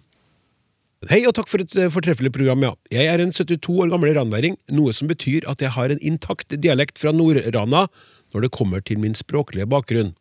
[1.11, 2.73] Hei og takk for et fortreffelig program, ja.
[2.95, 6.57] Jeg er en 72 år gammel ranværing, noe som betyr at jeg har en intakt
[6.57, 7.85] dialekt fra Nord-Rana
[8.33, 10.15] når det kommer til min språklige bakgrunn.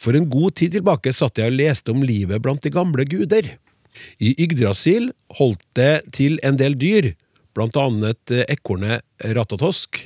[0.00, 3.58] For en god tid tilbake satt jeg og leste om livet blant de gamle guder.
[4.18, 7.14] I Yggdrasil holdt det til en del dyr,
[7.56, 9.04] blant annet eh, ekornet
[9.36, 10.02] Ratatosk.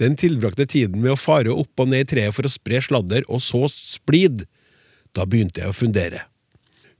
[0.00, 3.26] Den tilbrakte tiden med å fare opp og ned i treet for å spre sladder
[3.28, 4.46] og så splid.
[5.12, 6.24] Da begynte jeg å fundere.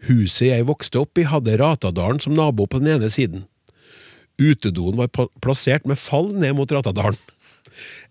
[0.09, 3.47] Huset jeg vokste opp i, hadde Ratadalen som nabo på den ene siden.
[4.41, 5.11] Utedoen var
[5.45, 7.19] plassert med fall ned mot Ratadalen.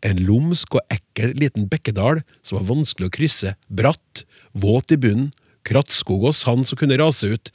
[0.02, 4.24] En lumsk og ekkel liten bekkedal som var vanskelig å krysse, bratt,
[4.58, 5.30] våt i bunnen,
[5.68, 7.52] krattskog og sand som kunne rase ut.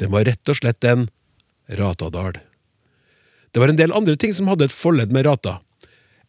[0.00, 1.06] Den var rett og slett en
[1.68, 2.40] ratadal.
[3.54, 5.60] Det var en del andre ting som hadde et forledd med rata.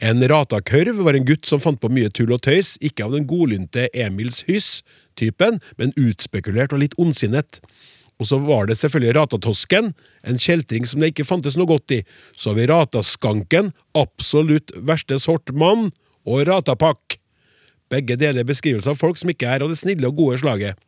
[0.03, 3.25] En ratakørv var en gutt som fant på mye tull og tøys, ikke av den
[3.29, 7.61] godlynte Emils Hyss-typen, men utspekulert og litt ondsinnet.
[8.19, 9.91] Og så var det selvfølgelig Ratatosken,
[10.23, 12.01] en kjeltring som det ikke fantes noe godt i.
[12.35, 15.89] Så har vi Rataskanken, absolutt verste sort mann,
[16.25, 17.17] og Ratapakk.
[17.91, 20.79] Begge deler beskrivelser av folk som ikke er av det snille og gode slaget.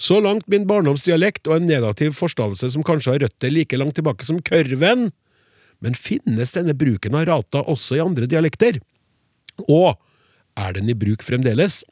[0.00, 4.26] Så langt min barndomsdialekt og en negativ forstavelse som kanskje har røtter like langt tilbake
[4.26, 5.08] som kørven.
[5.84, 8.80] Men finnes denne bruken av rata også i andre dialekter?
[9.68, 9.94] Og
[10.58, 11.82] er den i bruk fremdeles?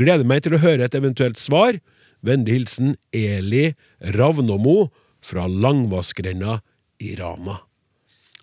[0.00, 1.78] Gleder meg til å høre et eventuelt svar.
[2.26, 3.72] Vennlig hilsen Eli
[4.16, 4.90] Ravnomo
[5.22, 6.60] fra Langvassgrenda
[7.02, 7.58] i Rana.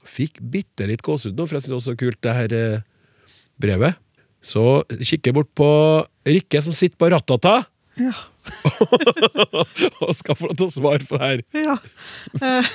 [0.10, 2.86] Fikk bitte litt gåsehud nå, for jeg synes det var så kult, det her eh,
[3.60, 4.00] brevet.
[4.40, 5.70] Så kikker jeg bort på
[6.30, 7.62] Rikke som sitter på Ratata,
[8.00, 8.14] Ja.
[10.06, 11.44] og skal få lov til å svare på det her.
[11.66, 11.76] Ja.
[12.42, 12.72] Eh,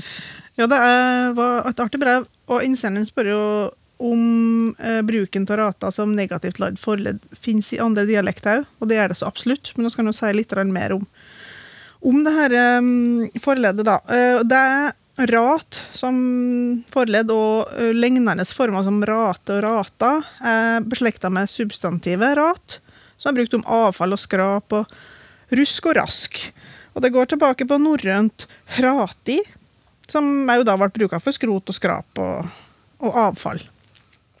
[0.60, 3.42] ja, det er, var et artig brev, og innsenderen spør jo
[3.96, 8.98] om eh, bruken av rata som negativt ladd forledd finnes i andre dialekter og det
[8.98, 9.72] gjør det så absolutt.
[9.76, 11.06] Men skal jeg nå si litt mer om,
[12.04, 14.00] om det her eh, forleddet, da.
[14.12, 14.94] Eh, det er
[15.32, 16.16] rat som
[16.92, 20.12] forledd og eh, lignende former som rate og rata
[20.44, 22.80] er beslekta med substantivet rat,
[23.16, 24.98] som er brukt om avfall og skrap og
[25.54, 26.40] rusk og rask.
[26.96, 28.46] Og det går tilbake på norrønt
[28.78, 29.38] hrati,
[30.10, 32.46] som er jo da ble bruka for skrot og skrap og,
[33.02, 33.60] og avfall.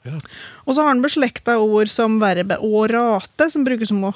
[0.06, 0.18] Ja.
[0.64, 4.14] Og så har han beslekta ord som verbet å rate, som brukes som å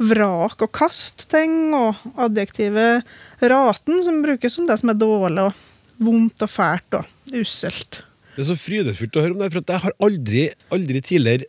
[0.00, 3.08] vrake og kaste ting, og adjektivet
[3.40, 5.66] raten, som brukes som det som er dårlig og
[6.00, 8.02] vondt og fælt og usselt.
[8.36, 11.48] Det er så frydefullt å høre om det, for jeg har aldri, aldri tidligere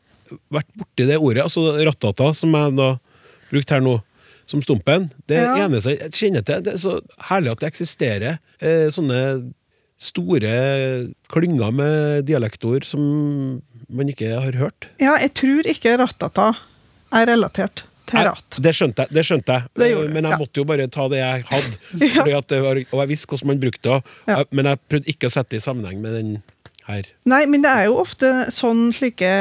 [0.52, 1.46] vært borti det ordet.
[1.46, 2.90] Altså rattata, som jeg da
[3.52, 3.98] brukte her nå,
[4.52, 5.10] som stumpen.
[5.32, 5.56] Det Ja.
[5.66, 7.00] eneste jeg kjenner til, det er så
[7.30, 9.22] herlig at det eksisterer eh, sånne
[10.02, 10.54] store
[11.32, 14.90] klynger med dialektord som man ikke har hørt.
[15.02, 16.52] Ja, jeg tror ikke rattata
[17.14, 18.58] er relatert rat.
[18.60, 19.70] Det skjønte jeg, det skjønte jeg.
[19.78, 20.40] Det gjorde men jeg ja.
[20.42, 21.78] måtte jo bare ta det jeg hadde.
[22.32, 22.42] Ja.
[22.42, 24.16] Det var, og jeg visste hvordan man brukte det.
[24.28, 24.42] Ja.
[24.52, 26.34] Men jeg prøvde ikke å sette det i sammenheng med den
[26.90, 27.08] her.
[27.30, 29.32] Nei, men det er jo ofte sånn slike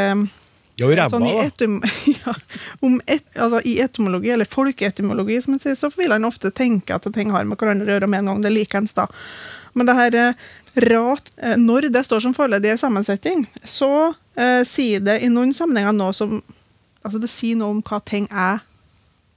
[0.80, 1.74] Ja, og ræva, sånn i, etym
[2.24, 2.34] ja,
[2.86, 6.96] om et, altså, I etymologi, eller folkeetymologi, som en sier, så vil en ofte tenke
[6.96, 8.96] at ting har med hverandre å gjøre med en gang det er likeens.
[8.96, 9.06] da.
[9.76, 10.48] Men det her eh,
[10.88, 15.96] rat, eh, når det står som en sammensetning, så eh, sier det i noen sammenhenger
[15.96, 16.40] noe som
[17.00, 18.58] Altså det sier noe om hva ting er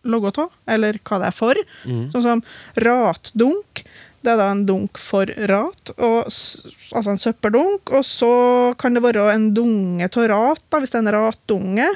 [0.04, 1.60] laga av, eller hva det er for.
[2.12, 2.42] Sånn som
[2.84, 3.86] ratdunk.
[4.24, 7.92] Det er da en dunk for rat, og, altså en søppeldunk.
[7.92, 8.30] Og så
[8.80, 11.90] kan det være en dunge av rat, da, hvis det er en ratdunge.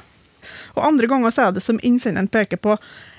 [0.75, 2.75] Og andre ganger så er det som innsenderen peker på,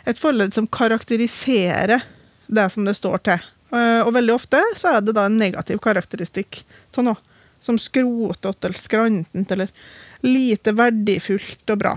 [0.09, 2.05] et forledd som karakteriserer
[2.49, 3.49] det som det står til.
[3.73, 6.63] Eh, Og veldig ofte så er det da en negativ karakteristikk
[6.97, 7.25] av noe.
[7.61, 9.73] Som skrotete eller skrantent eller
[10.23, 11.97] lite verdifullt og bra.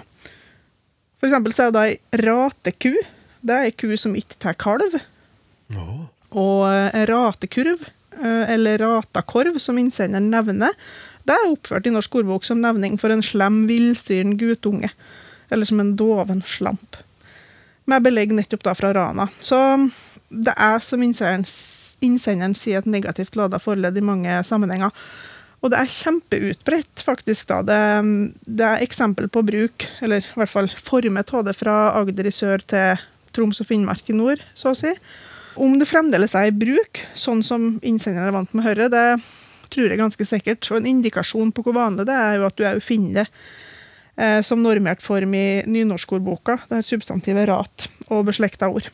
[1.21, 2.95] For eksempel er det ei rateku.
[3.45, 4.97] Det er ei ku som ikke tar kalv.
[5.77, 5.85] Å.
[6.31, 10.75] Og en ratekurv, eh, eller ratakorv, som innsenderen nevner,
[11.27, 14.89] det er oppført i Norsk ordbok som nevning for en slem, villstyren guttunge.
[15.51, 16.97] Eller som en doven slamp.
[17.85, 19.25] med belegg nettopp da fra rana.
[19.41, 19.57] Så
[20.29, 21.43] det er, som innsenderen,
[21.99, 24.93] innsenderen sier, et negativt lada forledd i mange sammenhenger.
[25.61, 27.49] Og det er kjempeutbredt, faktisk.
[27.49, 27.61] da.
[27.65, 27.79] Det,
[28.45, 32.33] det er eksempel på bruk, eller i hvert fall formet av det fra Agder i
[32.33, 33.01] sør til
[33.35, 34.93] Troms og Finnmark i nord, så å si.
[35.55, 39.05] Om det fremdeles er i bruk, sånn som innsenderen er vant med å høre, det
[39.71, 40.69] tror jeg ganske sikkert.
[40.71, 43.27] Og en indikasjon på hvor vanlig det er, jo at du òg finner det
[44.15, 48.91] eh, som normert form i nynorskordboka, der substantivet rat og beslekta ord.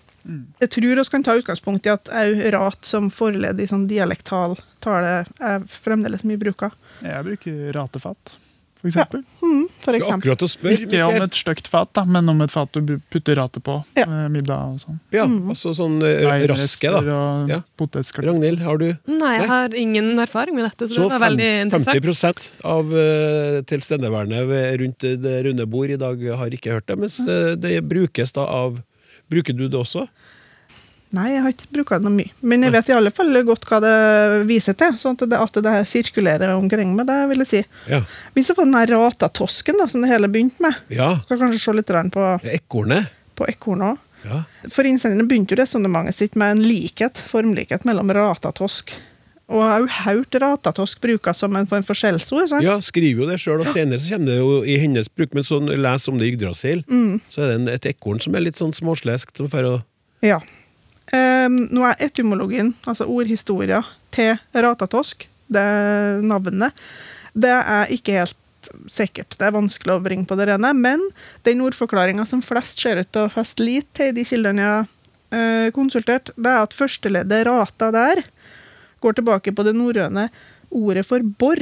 [0.60, 4.58] Jeg tror vi kan ta utgangspunkt i at òg rat som forledd i sånn dialektal
[4.84, 6.74] tale er fremdeles mye bruka.
[7.00, 8.34] Jeg bruker ratefat,
[8.78, 9.24] for eksempel.
[9.42, 10.18] Mm, for eksempel.
[10.18, 13.38] akkurat å spørre, Ikke om et stygt fat, da, men om et fat du putter
[13.40, 13.80] ratet på.
[13.98, 14.06] Ja.
[14.06, 15.00] eh, Middag og sånn.
[15.16, 17.02] Ja, altså sånn eh, raske, da.
[17.02, 17.62] Og Ja.
[17.78, 21.50] Ragnhild, har du Nei, jeg har ingen erfaring med dette, så, Så det var veldig
[21.66, 22.04] interessant.
[22.04, 24.44] 50% av uh, tilstedeværende
[24.82, 28.46] rundt det runde bord i dag har ikke hørt det, mens eh, det brukes da
[28.46, 28.82] av
[29.28, 30.06] Bruker du det også?
[31.18, 32.32] Nei, jeg har ikke bruka det noe mye.
[32.46, 33.94] Men jeg vet i alle fall godt hva det
[34.50, 34.98] viser til.
[35.02, 37.62] sånn at det, at det sirkulerer omkring meg, det, vil jeg si.
[37.90, 38.02] Ja.
[38.38, 41.20] Hvis jeg får den ratatosken da, som det hele begynte med, Ja.
[41.26, 43.10] skal kanskje se litt på, Ekornet.
[43.36, 43.98] på ekornet òg.
[44.28, 44.44] Ja.
[44.74, 48.94] For innsenderne begynte jo resonnementet sitt med en likhet, formlikhet mellom ratatosk
[49.48, 52.52] og jeg har jo hørt ratatosk brukes som en form for skjellsord.
[52.62, 55.44] ja, skriver jo det sjøl, og senere så kommer det jo i hennes bruk, men
[55.48, 57.22] sånn les om det i Yggdrasil, Mm.
[57.32, 59.84] så er det en, et ekorn som er litt sånn småslesk, som får å
[60.22, 60.42] Ja.
[61.50, 63.84] Nå er etymologien, altså ordhistoria,
[64.14, 65.64] til ratatosk, det
[66.28, 66.76] navnet,
[67.38, 68.38] det er ikke helt
[68.92, 69.38] sikkert.
[69.38, 70.74] Det er vanskelig å bringe på det rene.
[70.76, 71.04] Men
[71.48, 74.74] den ordforklaringa som flest ser ut til å feste lit til i de kildene jeg
[74.74, 74.88] har
[75.38, 78.24] eh, konsultert, det er at førsteleddet rata der
[79.04, 80.28] går tilbake på det norrøne
[80.74, 81.62] ordet for bor.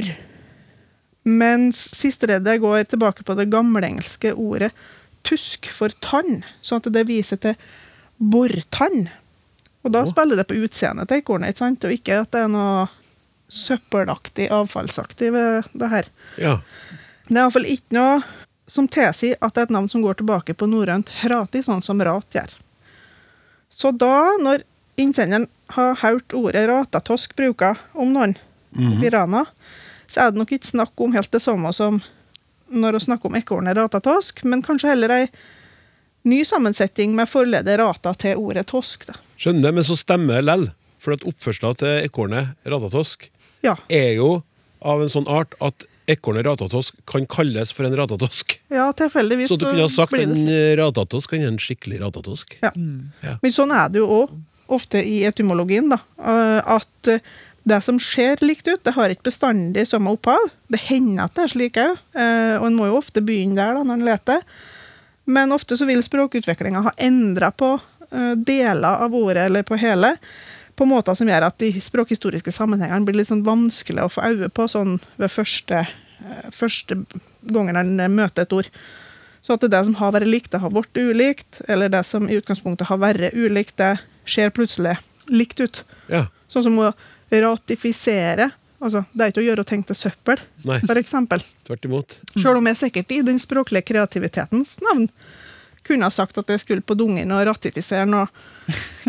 [1.26, 4.72] Mens sisteleddet går tilbake på det gamleengelske ordet
[5.26, 7.56] tusk for tann, sånn at det viser til
[8.16, 9.08] bortann.
[9.86, 10.10] Og da oh.
[10.10, 11.86] spiller det på utseendet til ekornet, ikke sant?
[11.86, 12.86] og ikke at det er noe
[13.46, 16.08] søppelaktig, avfallsaktig ved det her.
[16.42, 16.56] Ja.
[17.28, 18.16] Det er iallfall ikke noe
[18.66, 22.02] som tilsier at det er et navn som går tilbake på norrønt hrati, sånn som
[22.02, 22.56] rat gjør.
[23.70, 24.64] Så da, når
[24.98, 28.34] innsenderen har hørt ordet ratatosk bruka om noen
[28.76, 29.44] i rana,
[30.10, 32.00] så er det nok ikke snakk om helt det samme som
[32.66, 35.26] når vi snakker om ekornet ratatosk, men kanskje heller ei
[36.26, 39.06] ny sammensetning med forledet rata til ordet tosk.
[39.06, 39.14] Da.
[39.40, 40.66] Skjønner, men så stemmer det lell.
[41.02, 43.28] For at oppførselen til ekornet ratatosk
[43.62, 43.76] Ja.
[43.88, 44.42] er jo
[44.82, 48.58] av en sånn art at ekornet ratatosk kan kalles for en ratatosk.
[48.70, 50.46] ja, tilfeldigvis Så du kunne ha sagt en
[50.78, 52.56] ratatosk kan en skikkelig ratatosk.
[52.62, 52.70] Ja.
[52.76, 54.30] Men sånn er det jo òg
[54.68, 55.98] ofte i etymologien, da.
[56.18, 57.18] eh, At eh,
[57.66, 60.38] det som ser likt ut, det har ikke bestandig samme opphav.
[60.70, 61.98] Det hender at det er slik òg,
[62.60, 64.42] og en må jo ofte begynne der da, når en leter.
[65.26, 67.95] Men ofte så vil språkutviklinga ha endra på eh,
[68.36, 70.16] deler av ordet, eller på hele,
[70.76, 74.50] på måter som gjør at de språkhistoriske sammenhengene blir litt sånn vanskelig å få øye
[74.52, 75.86] på sånn ved første,
[76.20, 76.98] eh, første
[77.48, 78.68] gangen en møter et ord.
[79.40, 82.28] Så at det, det som har vært likt, det har blitt ulikt, eller det som
[82.28, 83.94] i utgangspunktet har vært ulikt, det
[84.26, 84.96] ser plutselig
[85.30, 85.84] likt ut.
[86.12, 86.26] Ja.
[86.50, 86.92] Sånn som å
[87.30, 88.50] ratifisere.
[88.82, 91.40] Altså, det er ikke å gjøre ting til søppel, Nei, for eksempel.
[91.64, 92.18] tvert imot.
[92.34, 95.06] Selv om jeg sikkert i den språklige kreativitetens navn
[95.86, 98.26] kunne ha sagt at jeg skulle på dungen og ratifisere noe,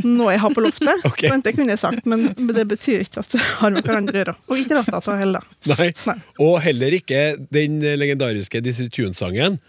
[0.06, 1.06] noe jeg har på loftet.
[1.10, 1.32] okay.
[1.32, 4.22] Sånn det kunne jeg sagt, men det betyr ikke at det har med hverandre å
[4.24, 4.36] gjøre.
[4.48, 5.48] Og ikke rattata heller.
[5.74, 5.90] Nei.
[6.08, 6.18] Nei.
[6.46, 7.24] Og heller ikke
[7.54, 9.60] den legendariske Dizzie Tunes-sangen.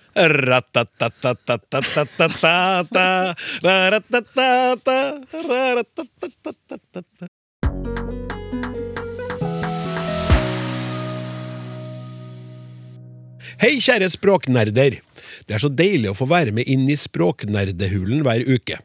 [13.58, 15.00] Hei, kjære språknerder!
[15.48, 18.78] Det er så deilig å få være med inn i Språknerdehulen hver uke.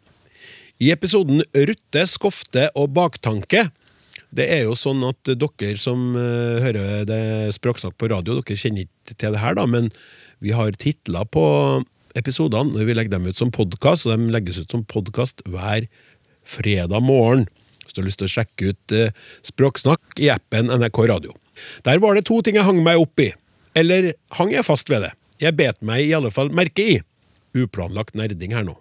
[0.84, 3.68] I episoden Rutte, skofte og baktanke
[4.34, 8.88] det er jo sånn at dere som eh, hører det Språksnakk på radio, dere kjenner
[8.88, 9.92] ikke til det her, da, men
[10.44, 11.44] vi har titler på
[12.18, 15.86] episodene vi legger dem ut som podkast, og de legges ut som podkast hver
[16.50, 17.46] fredag morgen.
[17.84, 19.14] Hvis du har lyst til å sjekke ut eh,
[19.46, 21.38] Språksnakk i appen NRK Radio.
[21.86, 23.30] Der var det to ting jeg hang meg opp i.
[23.78, 25.14] Eller hang jeg fast ved det?
[25.44, 26.96] Jeg bet meg i alle fall merke i.
[27.58, 28.78] Uplanlagt nerding her nå.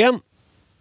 [0.00, 0.18] En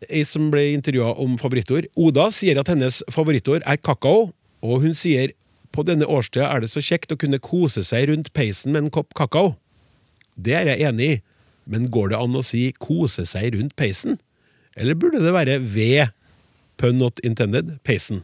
[0.08, 1.90] ei som ble intervjua om favorittord.
[2.00, 4.30] Oda sier at hennes favorittord er kakao,
[4.64, 5.34] og hun sier
[5.76, 8.94] på denne årstida er det så kjekt å kunne kose seg rundt peisen med en
[8.94, 9.54] kopp kakao.
[10.40, 11.20] Det er jeg enig i,
[11.70, 14.18] men går det an å si kose seg rundt peisen?
[14.80, 16.16] Eller burde det være ved,
[16.80, 18.24] pun not intended, peisen?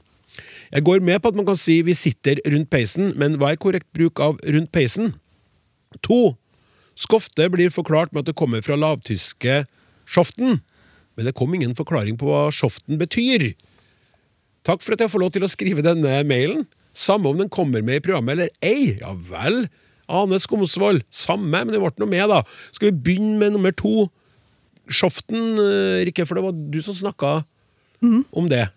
[0.71, 3.61] Jeg går med på at man kan si vi sitter rundt peisen, men hva er
[3.61, 5.13] korrekt bruk av rundt peisen?
[6.07, 6.35] To.
[6.95, 9.65] Skofte blir forklart med at det kommer fra lavtyske
[10.07, 10.61] schoften,
[11.15, 13.53] Men det kom ingen forklaring på hva sjoften betyr.
[14.67, 16.65] Takk for at jeg får lov til å skrive denne mailen.
[16.91, 18.97] Samme om den kommer med i programmet eller ei.
[18.99, 19.69] Ja vel.
[20.11, 21.05] Ane Skomsvold.
[21.13, 22.41] Samme, men det ble noe med, da.
[22.75, 24.09] Skal vi begynne med nummer to?
[24.91, 27.45] Sjoften, eh, Rikke, for det var du som snakka
[28.35, 28.67] om det.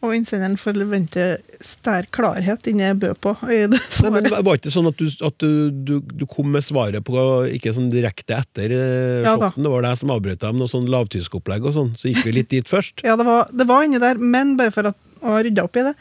[0.00, 3.34] Og innsenderen forventer sterk klarhet inni jeg bød på.
[3.52, 4.28] I det Nei, men.
[4.32, 7.74] Var det ikke sånn at du, at du, du, du kom med svaret på ikke
[7.76, 9.66] sånn direkte etter eh, Ja sjoften?
[9.66, 12.34] Det var deg som avbrøt deg med noe sånn lavtyskopplegg og sånn, så gikk vi
[12.38, 13.02] litt dit først.
[13.10, 15.84] Ja, det var, det var inni der, men bare for at, å rydde opp i
[15.90, 15.94] det.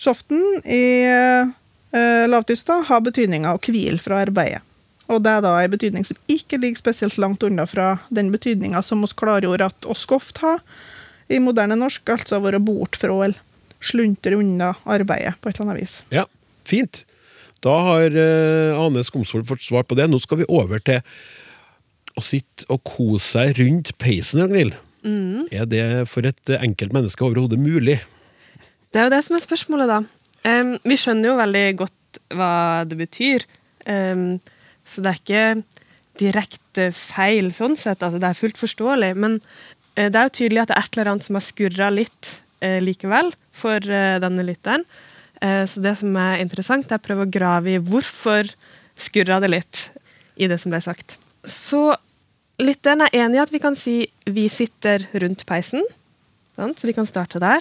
[0.00, 4.64] Sjoften i eh, lavtysk har betydninga å hvile fra arbeidet.
[5.12, 8.80] Og det er da en betydning som ikke ligger spesielt langt unna fra den betydninga
[8.82, 10.64] som oss klargjorde at oss skoft har
[11.32, 13.42] i moderne norsk, altså være bort fra eller
[13.82, 15.98] sluntre unna arbeidet på et eller annet vis.
[16.14, 16.24] Ja,
[16.66, 17.04] fint.
[17.64, 20.08] Da har uh, Ane Skomsvold fått svar på det.
[20.10, 21.00] Nå skal vi over til
[22.16, 24.76] å sitte og kose seg rundt peisen, Ragnhild.
[25.54, 28.00] Er det for et eh, enkelt menneske overhodet mulig?
[28.90, 30.00] Det er jo det som er spørsmålet, da.
[30.46, 32.52] Um, vi skjønner jo veldig godt hva
[32.88, 33.46] det betyr.
[33.86, 34.38] Um,
[34.86, 35.44] så det er ikke
[36.20, 38.02] direkte feil sånn sett.
[38.02, 39.12] Altså, det er fullt forståelig.
[39.20, 39.38] Men
[39.96, 42.78] det er jo tydelig at det er et eller annet som har skurra litt eh,
[42.84, 44.84] likevel for eh, denne lytteren.
[45.40, 48.48] Eh, så det som er interessant, er å prøve å grave i hvorfor
[48.96, 49.86] skurra det litt
[50.36, 51.16] i det som ble sagt.
[51.46, 51.90] Så
[52.62, 55.84] lytteren er enig i at vi kan si 'vi sitter rundt peisen'.
[56.56, 56.78] Sant?
[56.78, 57.60] Så vi kan starte der.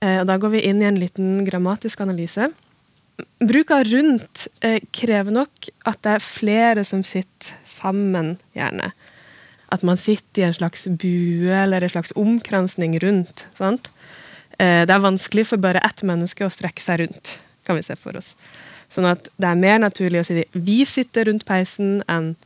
[0.00, 2.50] Eh, og da går vi inn i en liten grammatisk analyse.
[3.40, 8.92] Bruk av rundt eh, krever nok at det er flere som sitter sammen, gjerne.
[9.68, 13.46] At man sitter i en slags bue eller en slags omkransning rundt.
[13.56, 13.90] Sant?
[14.58, 17.36] Eh, det er vanskelig for bare ett menneske å strekke seg rundt,
[17.68, 18.34] kan vi se for oss.
[18.90, 22.36] Sånn at det er mer naturlig å si 'vi sitter rundt peisen' enn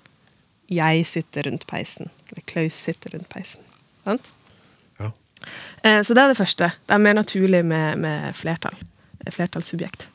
[0.68, 2.11] 'jeg sitter rundt peisen'.
[2.31, 3.62] Eller 'Klaus sitter rundt peisen'.
[4.05, 4.23] Sant?
[4.99, 5.12] Ja.
[5.85, 6.73] Eh, Så det er det første.
[6.87, 8.75] Det er mer naturlig med, med flertall.
[9.31, 10.07] Flertallssubjekt.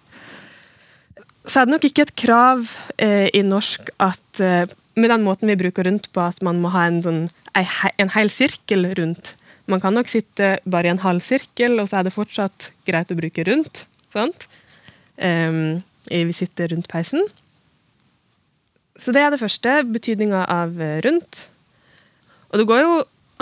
[1.47, 4.67] Så er det nok ikke et krav eh, i norsk at eh,
[4.97, 8.31] med den måten vi bruker rundt på, at man må ha en, sånn, en hel
[8.33, 9.35] sirkel rundt.
[9.69, 13.11] Man kan nok sitte bare i en halv sirkel, og så er det fortsatt greit
[13.11, 13.85] å bruke rundt.
[14.15, 14.47] Sant?
[15.19, 17.25] Um, vi sitter rundt peisen.
[18.97, 21.43] Så det er det første, betydninga av eh, rundt.
[22.49, 22.93] Og det går jo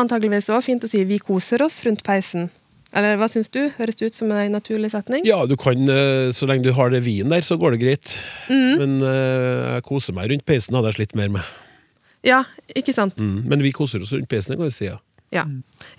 [0.02, 2.50] antageligvis òg fint å si 'vi koser oss rundt peisen'.
[2.96, 3.62] Eller hva syns du?
[3.76, 5.26] Høres det ut som en naturlig setning?
[5.28, 8.16] Ja, du kan, eh, så lenge du har det vin der, så går det greit.
[8.48, 8.74] Mm.
[8.80, 11.56] Men jeg jeg koser meg rundt peisen, hadde jeg slitt mer med.
[12.26, 12.44] Ja,
[12.74, 13.20] ikke sant?
[13.20, 13.44] Mm.
[13.52, 14.88] Men vi koser oss rundt peisen, kan du si.
[14.88, 14.98] ja.
[15.34, 15.44] Ja.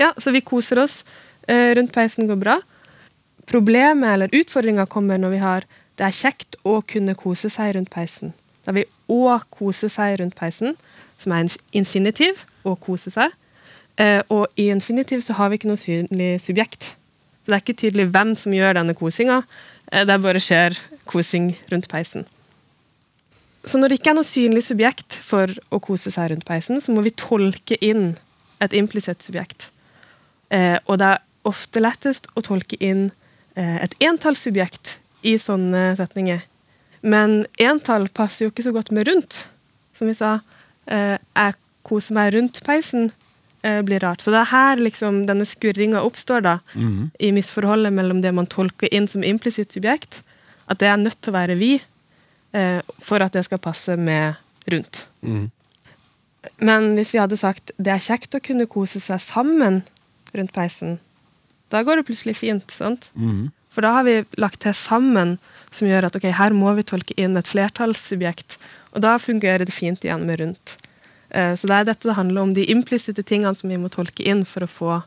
[0.00, 1.04] ja, så vi koser oss.
[1.50, 2.60] uh, rundt peisen går bra.
[3.46, 5.66] Problemet eller utfordringa kommer når vi har
[5.96, 8.34] det er kjekt å kunne kose seg rundt peisen.
[8.66, 10.76] Da vil vi å kose seg rundt peisen,
[11.18, 13.32] som er en infinitiv, å kose seg.
[13.96, 16.92] Eh, og i infinitiv så har vi ikke noe synlig subjekt.
[17.44, 19.40] Så det er ikke tydelig hvem som gjør denne kosinga.
[19.92, 20.76] Eh, det bare skjer
[21.08, 22.26] kosing rundt peisen.
[23.66, 26.92] Så når det ikke er noe synlig subjekt for å kose seg rundt peisen, så
[26.94, 28.12] må vi tolke inn
[28.62, 29.70] et implisitt subjekt.
[30.52, 33.08] Eh, og det er ofte lettest å tolke inn
[33.56, 36.42] et entallssubjekt i sånne setninger.
[37.00, 39.36] Men entall passer jo ikke så godt med rundt.
[39.96, 40.34] Som vi sa,
[40.84, 41.54] jeg
[41.88, 43.08] koser meg rundt peisen,
[43.86, 44.22] blir rart.
[44.22, 46.54] Så det er her liksom denne skurringa oppstår, da,
[47.18, 50.20] i misforholdet mellom det man tolker inn som implisitt subjekt,
[50.70, 51.72] at det er nødt til å være vi,
[52.52, 54.36] eh, for at det skal passe med
[54.70, 55.06] rundt.
[55.22, 55.50] Mhm.
[56.62, 59.82] Men hvis vi hadde sagt det er kjekt å kunne kose seg sammen
[60.32, 60.98] rundt peisen,
[61.70, 62.70] da går det plutselig fint.
[62.70, 63.10] sant?
[63.14, 63.50] Mhm.
[63.70, 65.38] For da har vi lagt til sammen,
[65.70, 68.56] som gjør at ok, her må vi tolke inn et flertallssubjekt.
[68.94, 70.76] Og da fungerer det fint igjen med rundt.
[71.36, 74.24] Eh, Så det er dette det handler om, de implisitte tingene som vi må tolke
[74.24, 75.00] inn for å få,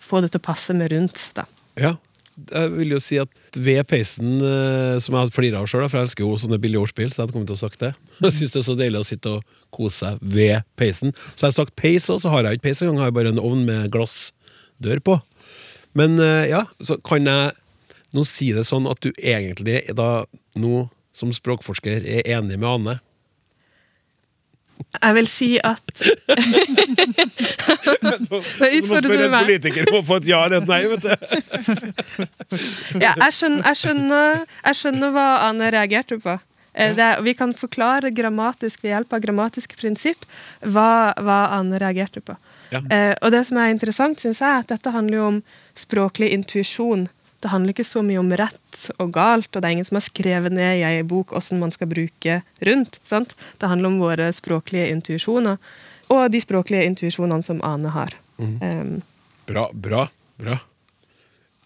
[0.00, 1.28] få det til å passe med rundt.
[1.36, 1.44] da.
[1.76, 1.96] Ja.
[2.40, 6.08] Jeg vil jo si at ved peisen, eh, som jeg flira av sjøl, for jeg
[6.08, 7.90] elsker jo sånne billige ordspill, så jeg hadde kommet til å sagt det.
[8.24, 9.42] Jeg syns det er så deilig å sitte og
[9.74, 11.12] kose seg ved peisen.
[11.34, 12.98] Så jeg har sagt peis òg, så har jeg ikke peis engang.
[13.00, 15.18] Jeg har bare en ovn med glassdør på.
[15.96, 17.52] Men eh, ja, så kan jeg
[18.16, 20.24] nå si det sånn at du egentlig da
[20.58, 22.96] nå som språkforsker er enig med Ane.
[25.02, 25.92] Jeg vil si at
[28.26, 31.02] Så, Da utfordrer du en politiker om å få et ja eller et nei, vet
[31.04, 31.10] du.
[33.04, 36.36] Ja, jeg skjønner, jeg skjønner, jeg skjønner hva Anne reagerte på.
[36.72, 40.26] Eh, Det, vi kan forklare grammatisk ved hjelp av grammatiske prinsipp
[40.62, 42.36] hva, hva Anne reagerte på.
[42.70, 42.82] Ja.
[42.90, 45.40] Eh, og det som er interessant, syns jeg, er at dette handler jo om
[45.78, 47.08] språklig intuisjon.
[47.40, 50.04] Det handler ikke så mye om rett og galt, og det er ingen som har
[50.04, 52.98] skrevet ned i ei bok hvordan man skal bruke rundt.
[53.08, 53.32] Sant?
[53.58, 55.56] Det handler om våre språklige intuisjoner.
[56.10, 58.16] og de språklige intuisjonene som Ane har.
[58.38, 59.00] Um,
[59.46, 60.58] Bra, bra, bra.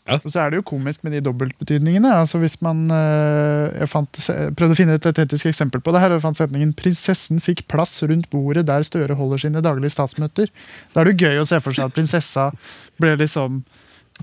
[0.05, 2.11] Og så er det jo komisk med de dobbeltbetydningene.
[2.13, 4.13] altså hvis man, eh, Jeg fant,
[4.57, 8.03] prøvde å finne et autentisk eksempel på det her, og fant setningen 'Prinsessen fikk plass
[8.03, 10.51] rundt bordet der Støre holder sine daglige statsmøter'.
[10.93, 12.53] Da er det jo gøy å se for seg at prinsessa
[13.01, 13.65] ble liksom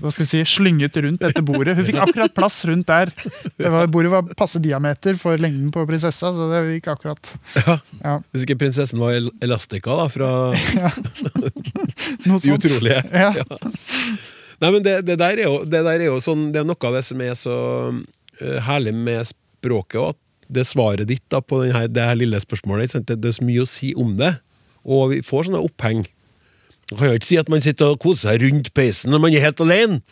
[0.00, 1.74] hva skal vi si, slynget rundt dette bordet.
[1.76, 3.12] Hun fikk akkurat plass rundt der.
[3.60, 7.34] Det var, bordet var passe diameter for lengden på prinsessa, så det gikk akkurat.
[7.60, 7.76] Ja.
[8.00, 8.14] Ja.
[8.32, 10.30] Hvis ikke prinsessen var el elastika, da, fra
[10.80, 10.92] ja.
[12.24, 13.02] de utrolige.
[13.12, 13.32] Ja.
[14.62, 16.86] Nei, men det, det, der er jo, det der er jo sånn Det er noe
[16.86, 17.56] av det som er så
[17.90, 20.20] eh, herlig med språket, og at
[20.52, 22.96] det svaret ditt da på denne, det her lille spørsmålet?
[23.08, 24.36] Det, det er så mye å si om det,
[24.82, 26.04] og vi får sånne oppheng.
[26.92, 29.32] Man kan jo ikke si at man sitter og koser seg rundt peisen når man
[29.32, 30.02] er helt alene.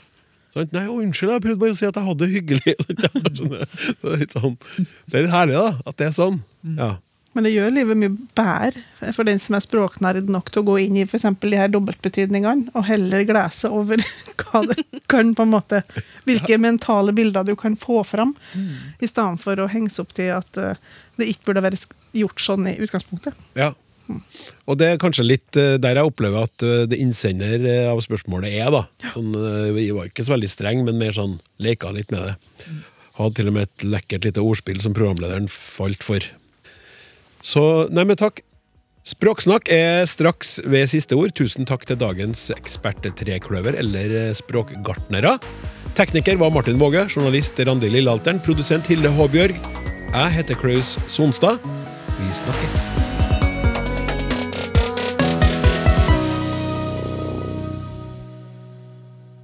[0.54, 2.72] Sånn, Nei, unnskyld, jeg prøvde bare å si at jeg hadde det hyggelig.
[3.00, 3.10] Det,
[4.08, 4.56] er litt sånn,
[5.06, 6.40] det er litt herlig, da, at det er sånn.
[6.78, 6.88] Ja.
[7.36, 10.78] Men det gjør livet mye bedre for den som er språknerd nok til å gå
[10.82, 11.28] inn i f.eks.
[11.44, 14.02] de her dobbeltbetydningene, og heller glede seg over
[14.40, 14.80] hva det
[15.12, 15.84] kan på en måte
[16.26, 18.34] Hvilke mentale bilder du kan få fram,
[18.98, 20.82] i stedet for å henge seg opp til at eh,
[21.20, 23.38] det ikke burde vært gjort sånn i utgangspunktet.
[23.54, 23.70] Ja.
[24.70, 28.02] Og det er kanskje litt eh, der jeg opplever at eh, det innsender eh, av
[28.04, 28.84] spørsmålet er, da.
[29.14, 32.68] Sånn, jeg vi var ikke så veldig streng, men mer sånn leka litt med det.
[33.18, 36.24] Hadde til og med et lekkert lite ordspill som programlederen falt for.
[37.44, 38.42] Så, nei, men takk.
[39.10, 41.32] Språksnakk er straks ved siste ord.
[41.36, 45.38] Tusen takk til dagens eksperttrekløver, eller språkgartnere.
[45.98, 49.56] Tekniker var Martin Våge, journalist Randi Lillealteren, produsent Hilde Håbjørg.
[50.10, 51.58] Jeg heter Klaus Sonstad.
[52.20, 53.19] Vi snakkes.